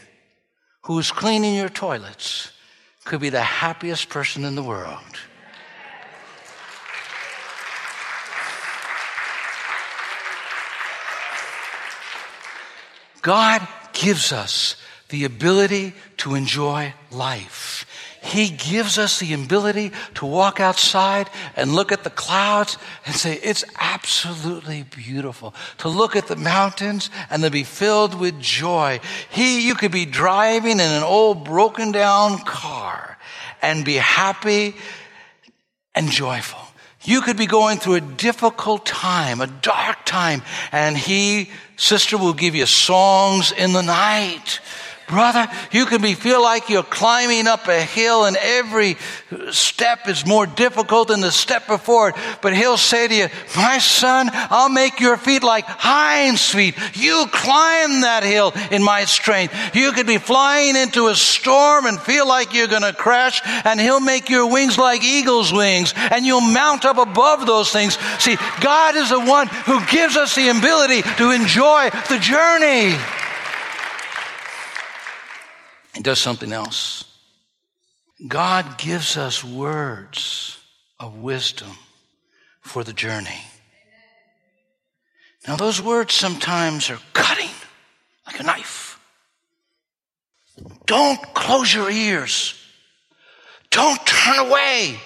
who's 0.84 1.12
cleaning 1.12 1.56
your 1.56 1.70
toilets, 1.70 2.52
could 3.06 3.20
be 3.20 3.30
the 3.30 3.42
happiest 3.42 4.10
person 4.10 4.46
in 4.46 4.56
the 4.56 4.64
world. 4.64 5.00
God 13.22 13.68
gives 13.94 14.32
us 14.32 14.76
the 15.10 15.26
ability 15.26 15.94
to 16.18 16.36
enjoy 16.36 16.94
life. 17.12 17.86
He 18.22 18.50
gives 18.50 18.98
us 18.98 19.20
the 19.20 19.34
ability 19.34 19.92
to 20.16 20.26
walk 20.26 20.60
outside 20.60 21.30
and 21.56 21.74
look 21.74 21.92
at 21.92 22.04
the 22.04 22.10
clouds 22.10 22.78
and 23.06 23.16
say, 23.16 23.40
it's 23.42 23.64
absolutely 23.80 24.84
beautiful. 24.84 25.54
To 25.80 25.90
look 25.90 26.16
at 26.16 26.28
the 26.28 26.36
mountains 26.36 27.10
and 27.30 27.44
to 27.44 27.50
be 27.50 27.64
filled 27.64 28.20
with 28.20 28.40
joy. 28.40 29.00
He, 29.30 29.66
you 29.66 29.76
could 29.76 29.92
be 29.92 30.06
driving 30.06 30.74
in 30.74 30.82
an 30.82 31.04
old 31.04 31.46
broken 31.46 31.92
down 31.92 32.40
car 32.40 33.18
and 33.62 33.86
be 33.86 33.96
happy 33.96 34.76
and 35.96 36.12
joyful. 36.12 36.60
You 37.04 37.22
could 37.22 37.38
be 37.38 37.46
going 37.46 37.78
through 37.78 37.96
a 37.96 38.02
difficult 38.02 38.86
time, 38.86 39.40
a 39.40 39.48
dark 39.48 40.06
time, 40.06 40.42
and 40.74 40.98
he, 40.98 41.50
sister, 41.78 42.18
will 42.18 42.34
give 42.34 42.56
you 42.56 42.66
songs 42.66 43.54
in 43.54 43.72
the 43.72 43.82
night 43.82 44.60
Brother, 45.10 45.48
you 45.72 45.88
can 45.88 46.04
be, 46.04 46.14
feel 46.14 46.42
like 46.42 46.70
you're 46.70 46.84
climbing 46.84 47.48
up 47.48 47.68
a 47.68 47.82
hill 47.82 48.26
and 48.26 48.38
every 48.38 48.96
step 49.50 50.08
is 50.08 50.24
more 50.24 50.46
difficult 50.46 51.08
than 51.08 51.22
the 51.22 51.32
step 51.32 51.66
before 51.66 52.10
it. 52.10 52.16
But 52.44 52.56
he'll 52.56 52.78
say 52.78 53.08
to 53.08 53.16
you, 53.16 53.28
my 53.56 53.80
son, 53.80 54.30
I'll 54.32 54.70
make 54.70 55.00
your 55.00 55.18
feet 55.18 55.42
like 55.42 55.66
hinds 55.66 56.48
feet. 56.48 56.76
You 56.94 57.26
climb 57.32 58.02
that 58.02 58.22
hill 58.22 58.54
in 58.70 58.84
my 58.84 59.06
strength. 59.06 59.76
You 59.76 59.94
could 59.94 60.06
be 60.06 60.20
flying 60.20 60.76
into 60.76 61.08
a 61.08 61.16
storm 61.16 61.88
and 61.88 62.00
feel 62.00 62.28
like 62.28 62.54
you're 62.54 62.68
going 62.68 62.84
to 62.84 62.94
crash 62.94 63.42
and 63.66 63.80
he'll 63.80 64.00
make 64.00 64.30
your 64.30 64.52
wings 64.52 64.78
like 64.78 65.04
eagle's 65.04 65.52
wings 65.52 65.92
and 65.98 66.24
you'll 66.24 66.42
mount 66.42 66.86
up 66.86 67.00
above 67.00 67.48
those 67.48 67.72
things. 67.72 67.98
See, 68.20 68.38
God 68.62 68.96
is 68.96 69.10
the 69.10 69.20
one 69.20 69.48
who 69.48 69.84
gives 69.88 70.18
us 70.18 70.36
the 70.36 70.50
ability 70.50 71.02
to 71.18 71.32
enjoy 71.32 71.90
the 72.10 72.20
journey. 72.20 72.96
Does 76.02 76.20
something 76.20 76.52
else. 76.52 77.04
God 78.28 78.78
gives 78.78 79.18
us 79.18 79.44
words 79.44 80.58
of 81.00 81.18
wisdom 81.18 81.72
for 82.62 82.84
the 82.84 82.94
journey. 82.94 83.42
Now, 85.48 85.56
those 85.56 85.82
words 85.82 86.14
sometimes 86.14 86.90
are 86.90 87.00
cutting 87.14 87.50
like 88.26 88.40
a 88.40 88.44
knife. 88.44 89.00
Don't 90.86 91.22
close 91.34 91.74
your 91.74 91.90
ears. 91.90 92.54
Don't 93.70 94.06
turn 94.06 94.40
away 94.40 95.00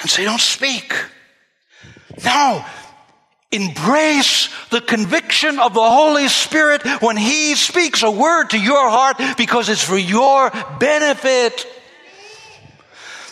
and 0.00 0.10
say, 0.10 0.24
Don't 0.24 0.40
speak. 0.40 0.94
No, 2.24 2.64
Embrace 3.54 4.48
the 4.70 4.80
conviction 4.80 5.60
of 5.60 5.74
the 5.74 5.88
Holy 5.88 6.28
Spirit 6.28 6.82
when 7.00 7.16
He 7.16 7.54
speaks 7.54 8.02
a 8.02 8.10
word 8.10 8.50
to 8.50 8.58
your 8.58 8.90
heart 8.90 9.16
because 9.36 9.68
it's 9.68 9.82
for 9.82 9.96
your 9.96 10.50
benefit. 10.80 11.66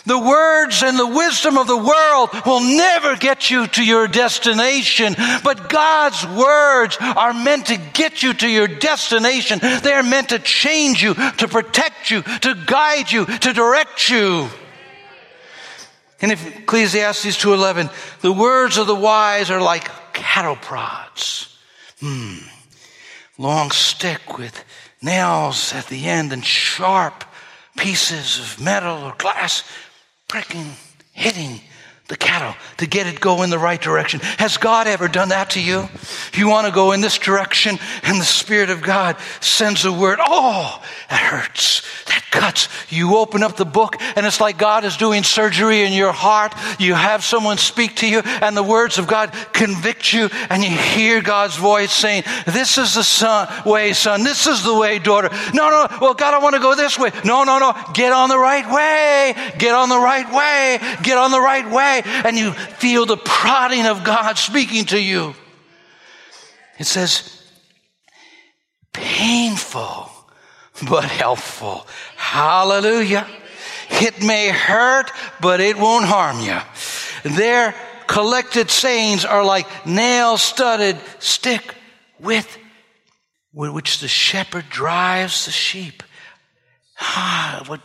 The 0.05 0.19
words 0.19 0.83
and 0.83 0.99
the 0.99 1.07
wisdom 1.07 1.57
of 1.57 1.67
the 1.67 1.77
world 1.77 2.29
will 2.45 2.59
never 2.59 3.15
get 3.15 3.49
you 3.49 3.67
to 3.67 3.83
your 3.83 4.07
destination, 4.07 5.15
but 5.43 5.69
God's 5.69 6.25
words 6.27 6.97
are 6.99 7.33
meant 7.33 7.67
to 7.67 7.77
get 7.77 8.21
you 8.21 8.33
to 8.33 8.47
your 8.47 8.67
destination. 8.67 9.59
They 9.59 9.93
are 9.93 10.03
meant 10.03 10.29
to 10.29 10.39
change 10.39 11.01
you, 11.01 11.13
to 11.13 11.47
protect 11.47 12.11
you, 12.11 12.21
to 12.21 12.55
guide 12.65 13.11
you, 13.11 13.25
to 13.25 13.53
direct 13.53 14.09
you. 14.09 14.49
In 16.19 16.31
Ecclesiastes 16.31 17.37
2:11, 17.37 17.89
the 18.21 18.31
words 18.31 18.77
of 18.77 18.87
the 18.87 18.95
wise 18.95 19.49
are 19.51 19.61
like 19.61 19.89
cattle 20.13 20.55
prods. 20.55 21.57
Hmm. 21.99 22.37
Long 23.37 23.71
stick 23.71 24.37
with 24.37 24.63
nails 25.01 25.73
at 25.73 25.87
the 25.87 26.05
end 26.05 26.31
and 26.31 26.45
sharp 26.45 27.25
pieces 27.77 28.39
of 28.39 28.63
metal 28.63 29.03
or 29.03 29.15
glass 29.17 29.63
pricking, 30.27 30.73
hitting 31.11 31.61
the 32.09 32.17
cattle 32.17 32.53
to 32.77 32.85
get 32.85 33.07
it 33.07 33.21
go 33.21 33.43
in 33.43 33.49
the 33.49 33.57
right 33.57 33.81
direction. 33.81 34.19
Has 34.37 34.57
God 34.57 34.87
ever 34.87 35.07
done 35.07 35.29
that 35.29 35.51
to 35.51 35.61
you? 35.61 35.87
You 36.33 36.49
want 36.49 36.67
to 36.67 36.73
go 36.73 36.91
in 36.91 36.99
this 36.99 37.17
direction 37.17 37.79
and 38.03 38.19
the 38.19 38.25
Spirit 38.25 38.69
of 38.69 38.81
God 38.81 39.15
sends 39.39 39.85
a 39.85 39.91
word. 39.91 40.19
Oh, 40.21 40.83
that 41.09 41.21
hurts. 41.21 41.81
That 42.07 42.25
cuts. 42.29 42.67
You 42.89 43.15
open 43.15 43.41
up 43.41 43.55
the 43.55 43.65
book 43.65 43.95
and 44.17 44.25
it's 44.25 44.41
like 44.41 44.57
God 44.57 44.83
is 44.83 44.97
doing 44.97 45.23
surgery 45.23 45.83
in 45.83 45.93
your 45.93 46.11
heart. 46.11 46.53
You 46.77 46.93
have 46.93 47.23
someone 47.23 47.57
speak 47.57 47.95
to 47.97 48.07
you 48.07 48.19
and 48.19 48.57
the 48.57 48.63
words 48.63 48.97
of 48.97 49.07
God 49.07 49.31
convict 49.53 50.11
you 50.11 50.29
and 50.49 50.61
you 50.61 50.71
hear 50.71 51.21
God's 51.21 51.55
voice 51.55 51.93
saying, 51.93 52.23
this 52.45 52.77
is 52.77 52.95
the 52.95 53.03
son, 53.03 53.47
way, 53.65 53.93
son. 53.93 54.25
This 54.25 54.45
is 54.45 54.61
the 54.63 54.77
way, 54.77 54.99
daughter. 54.99 55.29
No, 55.53 55.69
no. 55.69 55.87
Well, 56.01 56.15
God, 56.15 56.33
I 56.33 56.39
want 56.39 56.55
to 56.55 56.61
go 56.61 56.75
this 56.75 56.99
way. 56.99 57.11
No, 57.23 57.45
no, 57.45 57.59
no. 57.59 57.73
Get 57.93 58.11
on 58.11 58.27
the 58.27 58.37
right 58.37 58.69
way. 58.69 59.53
Get 59.57 59.73
on 59.73 59.87
the 59.87 59.99
right 59.99 60.29
way. 60.33 60.79
Get 61.01 61.17
on 61.17 61.31
the 61.31 61.39
right 61.39 61.71
way 61.71 61.92
and 62.01 62.37
you 62.37 62.51
feel 62.51 63.05
the 63.05 63.17
prodding 63.17 63.85
of 63.85 64.03
God 64.03 64.37
speaking 64.37 64.85
to 64.85 64.99
you. 64.99 65.35
It 66.79 66.85
says, 66.85 67.41
painful, 68.93 70.09
but 70.89 71.05
helpful. 71.05 71.87
Hallelujah. 72.15 73.27
It 73.89 74.23
may 74.23 74.49
hurt, 74.49 75.11
but 75.39 75.59
it 75.59 75.77
won't 75.77 76.05
harm 76.05 76.39
you. 76.39 76.59
Their 77.35 77.75
collected 78.07 78.69
sayings 78.69 79.25
are 79.25 79.43
like 79.45 79.85
nail 79.85 80.37
studded 80.37 80.97
stick 81.19 81.75
with 82.19 82.57
which 83.53 83.99
the 83.99 84.07
shepherd 84.07 84.69
drives 84.69 85.45
the 85.45 85.51
sheep. 85.51 86.01
Ah, 86.99 87.63
what 87.67 87.81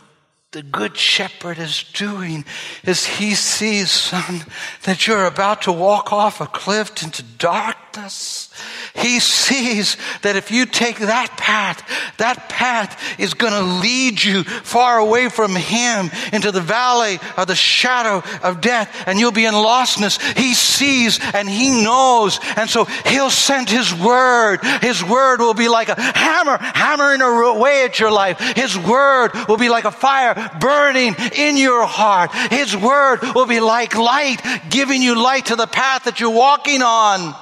the 0.51 0.63
good 0.63 0.97
shepherd 0.97 1.59
is 1.59 1.83
doing 1.93 2.43
is 2.83 3.05
he 3.05 3.35
sees, 3.35 3.91
son, 3.91 4.43
that 4.81 5.05
you're 5.05 5.25
about 5.25 5.61
to 5.61 5.71
walk 5.71 6.11
off 6.11 6.41
a 6.41 6.47
cliff 6.47 7.03
into 7.03 7.21
darkness. 7.21 8.51
He 8.95 9.19
sees 9.19 9.95
that 10.23 10.35
if 10.35 10.49
you 10.49 10.65
take 10.65 10.97
that 10.99 11.37
path, 11.37 11.83
that 12.17 12.49
path 12.49 13.19
is 13.19 13.35
going 13.35 13.53
to 13.53 13.61
lead 13.61 14.23
you 14.23 14.43
far 14.43 14.97
away 14.97 15.29
from 15.29 15.55
him 15.55 16.09
into 16.33 16.51
the 16.51 16.61
valley 16.61 17.19
of 17.37 17.45
the 17.45 17.55
shadow 17.55 18.23
of 18.41 18.59
death 18.59 19.03
and 19.05 19.19
you'll 19.19 19.31
be 19.31 19.45
in 19.45 19.53
lostness. 19.53 20.19
He 20.35 20.55
sees 20.55 21.19
and 21.35 21.47
he 21.47 21.83
knows. 21.83 22.39
And 22.55 22.67
so 22.67 22.85
he'll 22.85 23.29
send 23.29 23.69
his 23.69 23.93
word. 23.93 24.61
His 24.81 25.03
word 25.03 25.41
will 25.41 25.53
be 25.53 25.69
like 25.69 25.89
a 25.89 26.01
hammer 26.01 26.57
hammering 26.57 27.21
away 27.21 27.85
at 27.85 27.99
your 27.99 28.11
life. 28.11 28.39
His 28.55 28.75
word 28.77 29.31
will 29.47 29.57
be 29.57 29.69
like 29.69 29.85
a 29.85 29.91
fire 29.91 30.38
burning 30.59 31.15
in 31.35 31.57
your 31.57 31.85
heart. 31.85 32.33
His 32.51 32.75
word 32.75 33.19
will 33.35 33.45
be 33.45 33.59
like 33.59 33.95
light, 33.95 34.41
giving 34.69 35.01
you 35.01 35.15
light 35.21 35.47
to 35.47 35.55
the 35.55 35.67
path 35.67 36.05
that 36.05 36.19
you're 36.19 36.29
walking 36.29 36.81
on. 36.81 37.35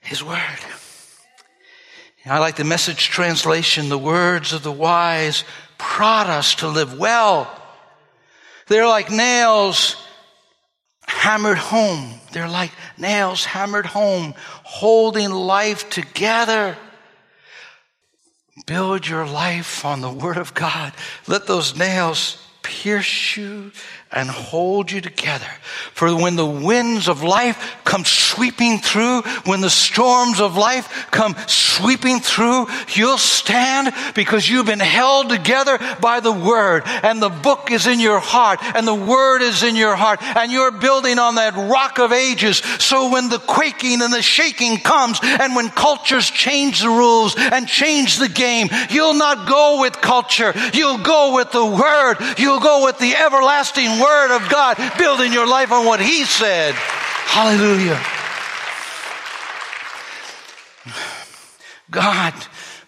His 0.00 0.22
word. 0.22 0.40
I 2.26 2.38
like 2.38 2.56
the 2.56 2.64
message 2.64 3.08
translation, 3.08 3.90
the 3.90 3.98
words 3.98 4.54
of 4.54 4.62
the 4.62 4.72
wise 4.72 5.44
prod 5.76 6.28
us 6.28 6.54
to 6.56 6.68
live 6.68 6.98
well. 6.98 7.50
They're 8.66 8.86
like 8.86 9.10
nails 9.10 9.96
hammered 11.06 11.58
home. 11.58 12.14
They're 12.32 12.48
like 12.48 12.72
nails 12.96 13.44
hammered 13.44 13.86
home, 13.86 14.34
holding 14.62 15.30
life 15.30 15.90
together. 15.90 16.76
Build 18.66 19.08
your 19.08 19.26
life 19.26 19.84
on 19.84 20.00
the 20.00 20.10
Word 20.10 20.36
of 20.36 20.54
God. 20.54 20.92
Let 21.26 21.46
those 21.46 21.76
nails 21.76 22.38
pierce 22.62 23.36
you 23.36 23.72
and 24.14 24.30
hold 24.30 24.90
you 24.90 25.00
together. 25.00 25.46
For 25.92 26.14
when 26.16 26.36
the 26.36 26.46
winds 26.46 27.08
of 27.08 27.22
life 27.22 27.76
come 27.84 28.04
sweeping 28.04 28.78
through, 28.78 29.22
when 29.44 29.60
the 29.60 29.68
storms 29.68 30.40
of 30.40 30.56
life 30.56 31.08
come 31.10 31.34
sweeping 31.48 32.20
through, 32.20 32.68
you'll 32.94 33.18
stand 33.18 33.92
because 34.14 34.48
you've 34.48 34.66
been 34.66 34.78
held 34.78 35.28
together 35.28 35.78
by 36.00 36.20
the 36.20 36.32
Word 36.32 36.84
and 36.86 37.20
the 37.20 37.28
book 37.28 37.72
is 37.72 37.88
in 37.88 37.98
your 37.98 38.20
heart 38.20 38.60
and 38.62 38.86
the 38.86 38.94
Word 38.94 39.42
is 39.42 39.64
in 39.64 39.74
your 39.74 39.96
heart 39.96 40.22
and 40.22 40.52
you're 40.52 40.70
building 40.70 41.18
on 41.18 41.34
that 41.34 41.56
rock 41.56 41.98
of 41.98 42.12
ages. 42.12 42.58
So 42.58 43.10
when 43.10 43.28
the 43.28 43.38
quaking 43.38 44.00
and 44.00 44.12
the 44.12 44.22
shaking 44.22 44.78
comes 44.78 45.18
and 45.22 45.56
when 45.56 45.70
cultures 45.70 46.30
change 46.30 46.82
the 46.82 46.88
rules 46.88 47.34
and 47.36 47.66
change 47.66 48.18
the 48.18 48.28
game, 48.28 48.68
you'll 48.90 49.14
not 49.14 49.48
go 49.48 49.80
with 49.80 50.00
culture. 50.00 50.52
You'll 50.72 50.98
go 50.98 51.34
with 51.34 51.50
the 51.50 51.66
Word. 51.66 52.38
You'll 52.38 52.60
go 52.60 52.84
with 52.84 52.98
the 52.98 53.16
everlasting 53.16 53.98
Word 53.98 54.03
of 54.30 54.48
God, 54.48 54.76
building 54.98 55.32
your 55.32 55.46
life 55.46 55.72
on 55.72 55.86
what 55.86 56.00
He 56.00 56.24
said. 56.24 56.74
Hallelujah. 56.74 58.00
God, 61.90 62.34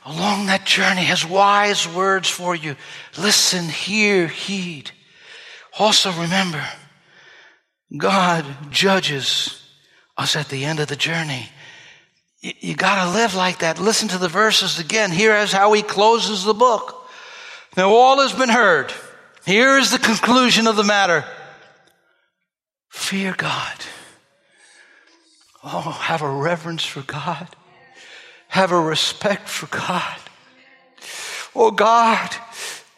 along 0.04 0.46
that 0.46 0.64
journey, 0.64 1.04
has 1.04 1.24
wise 1.24 1.86
words 1.88 2.28
for 2.28 2.54
you. 2.54 2.76
Listen, 3.18 3.68
hear, 3.68 4.26
heed. 4.26 4.90
Also 5.78 6.10
remember, 6.12 6.64
God 7.96 8.44
judges 8.70 9.62
us 10.16 10.36
at 10.36 10.48
the 10.48 10.64
end 10.64 10.80
of 10.80 10.88
the 10.88 10.96
journey. 10.96 11.48
You, 12.40 12.52
you 12.60 12.74
gotta 12.74 13.10
live 13.10 13.34
like 13.34 13.60
that. 13.60 13.78
Listen 13.78 14.08
to 14.08 14.18
the 14.18 14.28
verses 14.28 14.78
again. 14.78 15.10
Here 15.10 15.36
is 15.36 15.52
how 15.52 15.72
he 15.72 15.82
closes 15.82 16.44
the 16.44 16.54
book. 16.54 17.08
Now 17.76 17.90
all 17.90 18.20
has 18.20 18.32
been 18.32 18.48
heard. 18.48 18.92
Here 19.46 19.78
is 19.78 19.92
the 19.92 19.98
conclusion 20.00 20.66
of 20.66 20.74
the 20.74 20.82
matter. 20.82 21.24
Fear 22.88 23.34
God. 23.38 23.76
Oh, 25.62 25.80
have 25.80 26.22
a 26.22 26.28
reverence 26.28 26.84
for 26.84 27.02
God. 27.02 27.46
Have 28.48 28.72
a 28.72 28.80
respect 28.80 29.48
for 29.48 29.66
God. 29.66 30.16
Oh 31.54 31.70
God, 31.70 32.28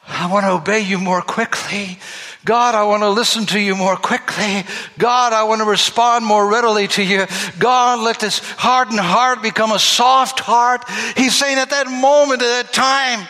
I 0.07 0.33
want 0.33 0.47
to 0.47 0.53
obey 0.53 0.81
you 0.81 0.99
more 0.99 1.21
quickly. 1.21 1.99
God, 2.47 2.75
I 2.75 2.85
want 2.85 3.03
to 3.03 3.11
listen 3.11 3.45
to 3.47 3.61
you 3.61 3.77
more 3.77 3.97
quickly. 3.97 4.65
God, 4.97 5.35
I 5.35 5.45
want 5.45 5.61
to 5.61 5.67
respond 5.67 6.25
more 6.25 6.51
readily 6.51 6.89
to 6.89 7.03
you. 7.03 7.27
God, 7.59 8.01
let 8.01 8.21
this 8.21 8.39
hardened 8.39 9.01
heart 9.01 9.43
become 9.43 9.71
a 9.71 9.79
soft 9.79 10.41
heart. 10.41 10.89
He's 11.15 11.37
saying 11.37 11.59
at 11.59 11.71
that 11.71 11.89
moment, 11.89 12.41
at 12.41 12.63
that 12.63 12.73
time, 12.73 13.29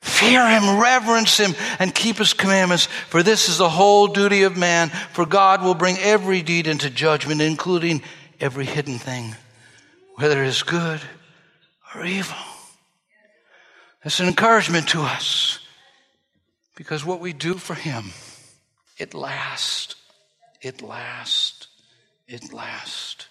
fear 0.00 0.46
him, 0.48 0.80
reverence 0.80 1.36
him, 1.36 1.54
and 1.78 1.94
keep 1.94 2.18
his 2.18 2.32
commandments. 2.32 2.86
For 3.08 3.22
this 3.22 3.48
is 3.48 3.58
the 3.58 3.68
whole 3.68 4.06
duty 4.06 4.42
of 4.42 4.56
man. 4.56 4.90
For 5.12 5.26
God 5.26 5.62
will 5.62 5.74
bring 5.74 5.98
every 5.98 6.42
deed 6.42 6.66
into 6.66 6.90
judgment, 6.90 7.40
including 7.40 8.02
every 8.40 8.64
hidden 8.64 8.98
thing, 8.98 9.34
whether 10.16 10.42
it 10.42 10.48
is 10.48 10.62
good 10.62 11.00
or 11.94 12.04
evil. 12.04 12.36
It's 14.04 14.20
an 14.20 14.28
encouragement 14.28 14.88
to 14.88 15.02
us 15.02 15.58
because 16.74 17.04
what 17.04 17.20
we 17.20 17.32
do 17.34 17.54
for 17.54 17.74
him, 17.74 18.12
it 18.96 19.12
lasts. 19.12 19.94
It 20.62 20.80
lasts. 20.80 21.68
It 22.26 22.52
lasts. 22.52 23.26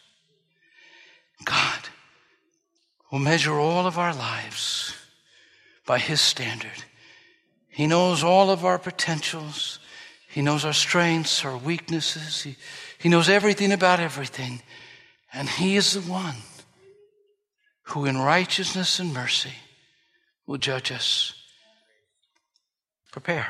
God 1.46 1.80
will 3.12 3.20
measure 3.20 3.54
all 3.54 3.88
of 3.88 3.98
our 3.98 4.14
lives 4.14 4.94
by 5.90 5.98
His 5.98 6.22
standard. 6.22 6.84
He 7.68 7.88
knows 7.88 8.24
all 8.24 8.52
of 8.52 8.64
our 8.64 8.78
potentials. 8.78 9.80
He 10.30 10.44
knows 10.44 10.64
our 10.64 10.72
strengths, 10.72 11.44
our 11.44 11.58
weaknesses. 11.58 12.44
He, 12.44 12.58
he 13.00 13.10
knows 13.10 13.28
everything 13.28 13.72
about 13.72 14.00
everything. 14.00 14.62
And 15.34 15.50
He 15.50 15.78
is 15.78 15.94
the 15.94 16.12
one 16.12 16.36
who, 17.86 18.06
in 18.06 18.20
righteousness 18.20 19.00
and 19.00 19.12
mercy, 19.12 19.56
will 20.46 20.60
judge 20.60 20.92
us. 20.92 21.34
Prepare. 23.12 23.48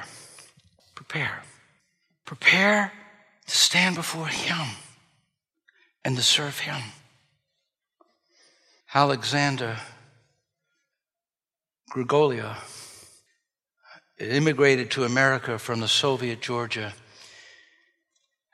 Prepare. 0.95 1.43
Prepare 2.23 2.93
to 3.47 3.53
stand 3.53 3.97
before 3.97 4.27
Him 4.27 4.77
and 6.05 6.15
to 6.15 6.23
serve 6.23 6.59
Him. 6.59 6.81
Alexander 8.93 9.75
Grigolia 11.89 12.55
immigrated 14.19 14.91
to 14.91 15.05
America 15.05 15.57
from 15.57 15.79
the 15.79 15.87
Soviet 15.87 16.41
Georgia. 16.41 16.93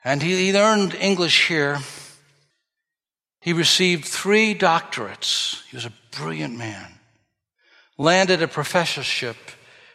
And 0.04 0.22
he, 0.22 0.36
he 0.36 0.52
learned 0.52 0.94
English 0.94 1.48
here. 1.48 1.78
He 3.40 3.52
received 3.52 4.04
three 4.04 4.54
doctorates. 4.54 5.62
He 5.68 5.76
was 5.76 5.84
a 5.84 5.92
brilliant 6.12 6.56
man. 6.56 6.92
Landed 7.98 8.42
a 8.42 8.48
professorship 8.48 9.36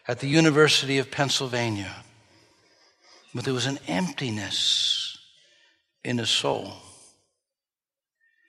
at 0.07 0.19
the 0.19 0.27
University 0.27 0.97
of 0.97 1.11
Pennsylvania. 1.11 1.95
But 3.33 3.45
there 3.45 3.53
was 3.53 3.65
an 3.65 3.79
emptiness 3.87 5.17
in 6.03 6.17
his 6.17 6.29
soul. 6.29 6.73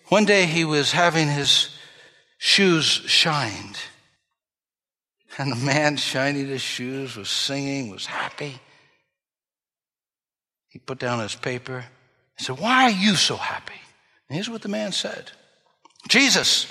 One 0.09 0.25
day 0.25 0.47
he 0.47 0.65
was 0.65 0.93
having 0.93 1.29
his 1.29 1.71
shoes 2.39 2.87
shined. 2.87 3.79
And 5.39 5.51
the 5.51 5.57
man 5.57 5.97
shining 5.97 6.47
his 6.47 6.61
shoes 6.61 7.17
was 7.17 7.31
singing, 7.31 7.91
was 7.91 8.07
happy. 8.07 8.61
He 10.69 10.79
put 10.79 10.99
down 10.99 11.21
his 11.21 11.35
paper 11.35 11.77
and 12.37 12.47
said, 12.47 12.59
Why 12.59 12.85
are 12.85 12.91
you 12.91 13.15
so 13.15 13.37
happy? 13.37 13.81
And 14.29 14.37
here's 14.37 14.51
what 14.51 14.63
the 14.63 14.69
man 14.69 14.93
said 14.93 15.31
Jesus, 16.09 16.67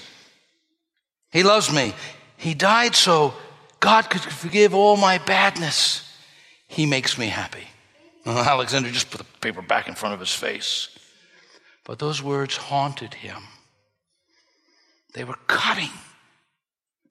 He 1.32 1.43
loves 1.43 1.71
me. 1.71 1.93
He 2.38 2.54
died 2.54 2.95
so 2.95 3.34
God 3.80 4.10
could 4.10 4.21
forgive 4.21 4.74
all 4.74 4.97
my 4.97 5.17
badness. 5.19 6.08
He 6.67 6.86
makes 6.86 7.17
me 7.17 7.28
happy. 7.28 7.67
Well, 8.26 8.38
Alexander 8.47 8.89
just 8.89 9.12
put 9.12 9.19
the 9.19 9.39
paper 9.39 9.62
back 9.62 9.88
in 9.88 9.95
front 9.95 10.13
of 10.13 10.19
his 10.19 10.34
face. 10.34 10.89
But 11.84 12.00
those 12.00 12.21
words 12.21 12.56
haunted 12.56 13.15
him. 13.15 13.41
They 15.13 15.24
were 15.24 15.38
cutting. 15.47 15.89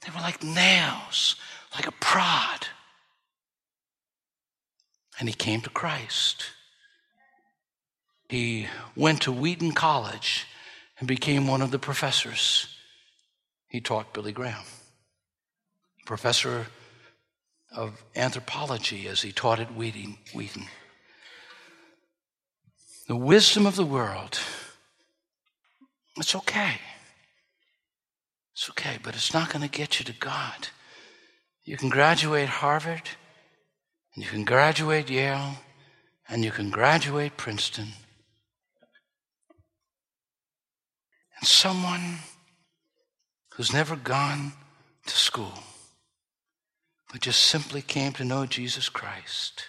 They 0.05 0.13
were 0.13 0.21
like 0.21 0.43
nails, 0.43 1.37
like 1.75 1.87
a 1.87 1.93
prod. 1.93 2.67
And 5.19 5.29
he 5.29 5.35
came 5.35 5.61
to 5.63 5.71
Christ. 5.71 6.45
He 8.29 8.69
went 8.97 9.23
to 9.23 9.33
Wheaton 9.33 9.73
College 9.73 10.47
and 10.99 11.09
became 11.09 11.47
one 11.47 11.63
of 11.63 11.71
the 11.71 11.79
professors. 11.79 12.75
He 13.69 13.81
taught 13.81 14.15
Billy 14.15 14.33
Graham, 14.33 14.65
professor 16.07 16.67
of 17.73 18.03
anthropology 18.17 19.07
as 19.07 19.23
he 19.23 19.33
taught 19.33 19.61
at 19.61 19.75
Wheaton. 19.75 20.17
The 23.07 23.17
wisdom 23.17 23.67
of 23.67 23.77
the 23.77 23.85
world, 23.85 24.39
it's 26.17 26.35
okay. 26.35 26.79
It's 28.61 28.69
okay, 28.69 28.99
but 29.03 29.15
it's 29.15 29.33
not 29.33 29.49
going 29.49 29.67
to 29.67 29.71
get 29.71 29.99
you 29.99 30.05
to 30.05 30.13
God. 30.13 30.69
You 31.65 31.79
can 31.79 31.89
graduate 31.89 32.51
Harvard, 32.51 33.09
and 34.15 34.23
you 34.23 34.29
can 34.29 34.45
graduate 34.45 35.09
Yale, 35.09 35.55
and 36.29 36.45
you 36.45 36.51
can 36.51 36.69
graduate 36.69 37.39
Princeton. 37.39 37.89
And 41.39 41.49
someone 41.49 42.19
who's 43.55 43.73
never 43.73 43.97
gone 43.97 44.53
to 45.07 45.17
school, 45.17 45.61
but 47.11 47.23
just 47.23 47.43
simply 47.43 47.81
came 47.81 48.13
to 48.13 48.27
know 48.27 48.45
Jesus 48.45 48.91
Christ 48.91 49.69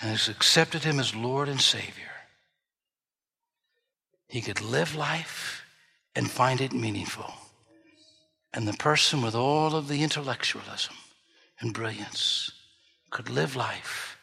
and 0.00 0.10
has 0.10 0.28
accepted 0.28 0.82
him 0.82 0.98
as 0.98 1.14
Lord 1.14 1.48
and 1.48 1.60
Savior, 1.60 2.10
he 4.26 4.40
could 4.40 4.60
live 4.60 4.96
life 4.96 5.62
and 6.16 6.30
find 6.30 6.60
it 6.60 6.72
meaningful. 6.72 7.32
And 8.52 8.66
the 8.66 8.72
person 8.72 9.20
with 9.22 9.34
all 9.34 9.76
of 9.76 9.86
the 9.86 10.02
intellectualism 10.02 10.94
and 11.60 11.74
brilliance 11.74 12.50
could 13.10 13.28
live 13.28 13.54
life 13.54 14.16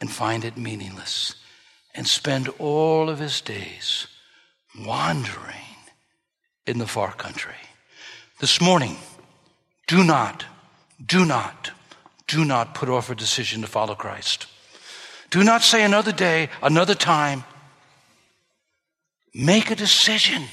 and 0.00 0.10
find 0.10 0.44
it 0.44 0.56
meaningless 0.56 1.34
and 1.94 2.06
spend 2.06 2.48
all 2.58 3.10
of 3.10 3.18
his 3.18 3.40
days 3.42 4.06
wandering 4.78 5.76
in 6.66 6.78
the 6.78 6.86
far 6.86 7.12
country. 7.12 7.54
This 8.38 8.60
morning, 8.60 8.96
do 9.86 10.02
not, 10.02 10.46
do 11.04 11.26
not, 11.26 11.72
do 12.26 12.44
not 12.44 12.74
put 12.74 12.88
off 12.88 13.10
a 13.10 13.14
decision 13.14 13.60
to 13.60 13.66
follow 13.66 13.94
Christ. 13.94 14.46
Do 15.28 15.44
not 15.44 15.62
say 15.62 15.84
another 15.84 16.12
day, 16.12 16.48
another 16.62 16.94
time. 16.94 17.44
Make 19.34 19.70
a 19.70 19.76
decision. 19.76 20.44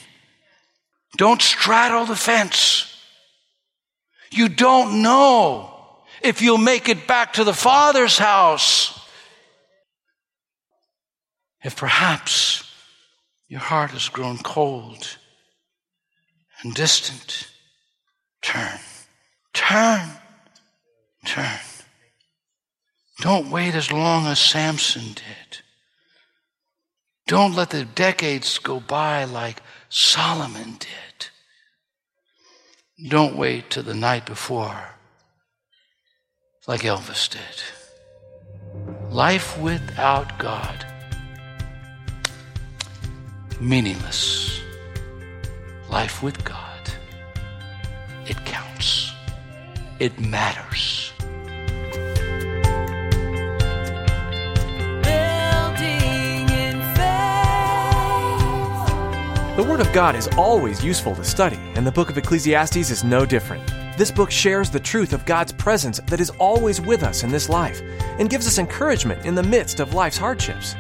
Don't 1.18 1.42
straddle 1.42 2.06
the 2.06 2.16
fence. 2.16 2.96
You 4.32 4.50
don't 4.50 5.02
know 5.02 5.74
if 6.22 6.42
you'll 6.42 6.58
make 6.58 6.90
it 6.90 7.08
back 7.08 7.34
to 7.34 7.44
the 7.44 7.54
Father's 7.54 8.18
house. 8.18 8.94
If 11.64 11.76
perhaps 11.76 12.64
your 13.48 13.60
heart 13.60 13.92
has 13.92 14.10
grown 14.10 14.38
cold 14.38 15.18
and 16.62 16.74
distant, 16.74 17.48
turn, 18.42 18.80
turn, 19.54 20.08
turn. 21.26 21.60
Don't 23.22 23.50
wait 23.50 23.74
as 23.74 23.92
long 23.92 24.28
as 24.28 24.40
Samson 24.40 25.14
did. 25.14 25.62
Don't 27.26 27.56
let 27.56 27.72
the 27.72 27.84
decades 27.84 28.60
go 28.60 28.80
by 28.80 29.24
like 29.24 29.62
Solomon 29.90 30.78
did. 30.80 31.28
Don't 33.10 33.38
wait 33.38 33.70
till 33.70 33.84
the 33.84 33.94
night 33.94 34.26
before, 34.26 34.96
like 36.68 36.82
Elvis 36.82 37.30
did. 37.30 37.64
Life 39.12 39.58
without 39.60 40.38
God, 40.40 40.86
meaningless. 43.62 44.60
Life 45.90 46.22
with 46.22 46.44
God, 46.44 46.90
it 48.26 48.38
counts, 48.46 49.14
it 50.00 50.20
matters. 50.20 51.14
The 59.58 59.64
Word 59.64 59.80
of 59.80 59.92
God 59.92 60.16
is 60.16 60.28
always 60.38 60.84
useful 60.84 61.16
to 61.16 61.24
study, 61.24 61.58
and 61.74 61.86
the 61.86 61.92
book 61.92 62.12
of 62.12 62.18
Ecclesiastes 62.20 62.92
is 62.92 63.04
no 63.04 63.26
different. 63.26 63.68
This 63.98 64.12
book 64.12 64.30
shares 64.30 64.70
the 64.70 64.80
truth 64.80 65.14
of 65.14 65.26
God's 65.26 65.52
presence 65.52 66.00
that 66.10 66.22
is 66.22 66.30
always 66.38 66.80
with 66.80 67.02
us 67.02 67.24
in 67.24 67.32
this 67.32 67.50
life 67.50 67.82
and 68.20 68.30
gives 68.30 68.46
us 68.46 68.60
encouragement 68.60 69.26
in 69.26 69.34
the 69.34 69.42
midst 69.42 69.80
of 69.80 69.96
life's 69.96 70.16
hardships. 70.16 70.76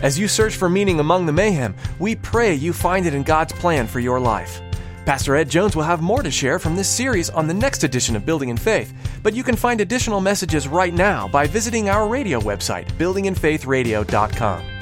As 0.00 0.16
you 0.16 0.28
search 0.28 0.54
for 0.54 0.70
meaning 0.70 1.00
among 1.00 1.26
the 1.26 1.32
mayhem, 1.32 1.74
we 1.98 2.14
pray 2.14 2.54
you 2.54 2.72
find 2.72 3.04
it 3.04 3.14
in 3.14 3.24
God's 3.24 3.52
plan 3.52 3.88
for 3.88 3.98
your 3.98 4.20
life. 4.20 4.60
Pastor 5.06 5.34
Ed 5.34 5.50
Jones 5.50 5.74
will 5.74 5.82
have 5.82 6.00
more 6.00 6.22
to 6.22 6.30
share 6.30 6.60
from 6.60 6.76
this 6.76 6.88
series 6.88 7.30
on 7.30 7.48
the 7.48 7.52
next 7.52 7.82
edition 7.82 8.14
of 8.14 8.24
Building 8.24 8.48
in 8.48 8.56
Faith, 8.56 8.94
but 9.24 9.34
you 9.34 9.42
can 9.42 9.56
find 9.56 9.80
additional 9.80 10.20
messages 10.20 10.68
right 10.68 10.94
now 10.94 11.26
by 11.26 11.48
visiting 11.48 11.88
our 11.88 12.06
radio 12.06 12.38
website, 12.38 12.86
buildinginfaithradio.com. 12.92 14.73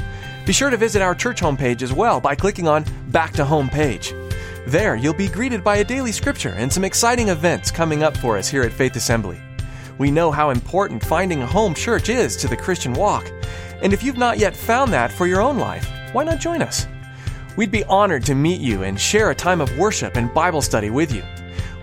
Be 0.45 0.53
sure 0.53 0.71
to 0.71 0.77
visit 0.77 1.03
our 1.03 1.15
church 1.15 1.41
homepage 1.41 1.83
as 1.83 1.93
well 1.93 2.21
by 2.21 2.35
clicking 2.35 2.67
on 2.67 2.85
Back 3.09 3.33
to 3.35 3.45
Home 3.45 3.69
page. 3.69 4.13
There, 4.67 4.97
you'll 4.97 5.15
be 5.15 5.29
greeted 5.29 5.63
by 5.63 5.77
a 5.77 5.85
daily 5.85 6.11
scripture 6.11 6.55
and 6.57 6.73
some 6.73 6.83
exciting 6.83 7.29
events 7.29 7.71
coming 7.71 8.03
up 8.03 8.17
for 8.17 8.37
us 8.37 8.49
here 8.49 8.63
at 8.63 8.73
Faith 8.73 8.97
Assembly. 8.97 9.41
We 9.99 10.11
know 10.11 10.33
how 10.33 10.51
important 10.51 11.05
finding 11.05 11.43
a 11.43 11.47
home 11.47 11.75
church 11.75 12.09
is 12.09 12.37
to 12.39 12.49
the 12.49 12.57
Christian 12.57 12.93
walk, 12.93 13.31
and 13.83 13.93
if 13.93 14.03
you've 14.03 14.19
not 14.19 14.39
yet 14.39 14.57
found 14.57 14.93
that 14.93 15.13
for 15.13 15.29
your 15.29 15.41
own 15.41 15.59
life, 15.59 15.89
why 16.13 16.25
not 16.25 16.41
join 16.41 16.61
us? 16.61 16.89
We'd 17.57 17.71
be 17.71 17.85
honored 17.85 18.25
to 18.27 18.35
meet 18.35 18.61
you 18.61 18.83
and 18.83 19.01
share 19.01 19.31
a 19.31 19.37
time 19.37 19.61
of 19.61 19.79
worship 19.79 20.17
and 20.17 20.35
Bible 20.35 20.63
study 20.63 20.91
with 20.91 21.15
you. 21.15 21.23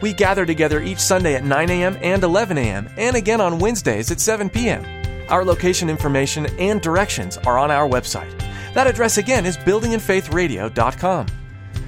We 0.02 0.12
gather 0.12 0.46
together 0.46 0.82
each 0.82 1.00
Sunday 1.00 1.36
at 1.36 1.46
9 1.46 1.70
a.m. 1.70 1.98
and 2.02 2.26
11 2.26 2.58
a.m., 2.58 2.90
and 2.98 3.16
again 3.16 3.40
on 3.40 3.60
Wednesdays 3.60 4.12
at 4.12 4.20
7 4.20 4.50
p.m. 4.50 4.84
Our 5.30 5.46
location 5.46 5.90
information 5.90 6.48
and 6.58 6.82
directions 6.82 7.38
are 7.38 7.58
on 7.58 7.72
our 7.72 7.88
website. 7.88 8.49
That 8.74 8.88
address 8.88 9.18
again 9.18 9.46
is 9.46 9.58
buildinginfaithradio.com. 9.58 11.28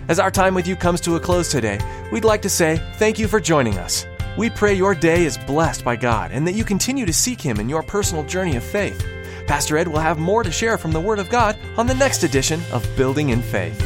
As 0.08 0.20
our 0.20 0.32
time 0.32 0.56
with 0.56 0.68
you 0.68 0.76
comes 0.76 1.00
to 1.02 1.16
a 1.16 1.20
close 1.20 1.50
today, 1.50 1.80
we'd 2.12 2.26
like 2.26 2.42
to 2.42 2.50
say 2.50 2.82
thank 2.96 3.20
you 3.20 3.28
for 3.28 3.40
joining 3.40 3.78
us. 3.78 4.06
We 4.38 4.50
pray 4.50 4.74
your 4.74 4.96
day 4.96 5.26
is 5.26 5.38
blessed 5.38 5.84
by 5.84 5.96
God 5.96 6.32
and 6.32 6.48
that 6.48 6.54
you 6.54 6.64
continue 6.64 7.06
to 7.06 7.14
seek 7.14 7.42
Him 7.42 7.60
in 7.60 7.70
your 7.70 7.84
personal 7.84 8.24
journey 8.24 8.56
of 8.56 8.64
faith. 8.64 9.06
Pastor 9.48 9.78
Ed 9.78 9.88
will 9.88 10.00
have 10.00 10.18
more 10.18 10.44
to 10.44 10.52
share 10.52 10.78
from 10.78 10.92
the 10.92 11.02
Word 11.02 11.20
of 11.20 11.30
God 11.30 11.58
on 11.78 11.88
the 11.88 11.94
next 11.94 12.24
edition 12.24 12.62
of 12.72 12.88
Building 12.96 13.30
in 13.30 13.42
Faith. 13.42 13.82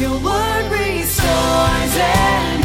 Your 0.00 0.18
word 0.18 0.70
restores. 0.72 2.63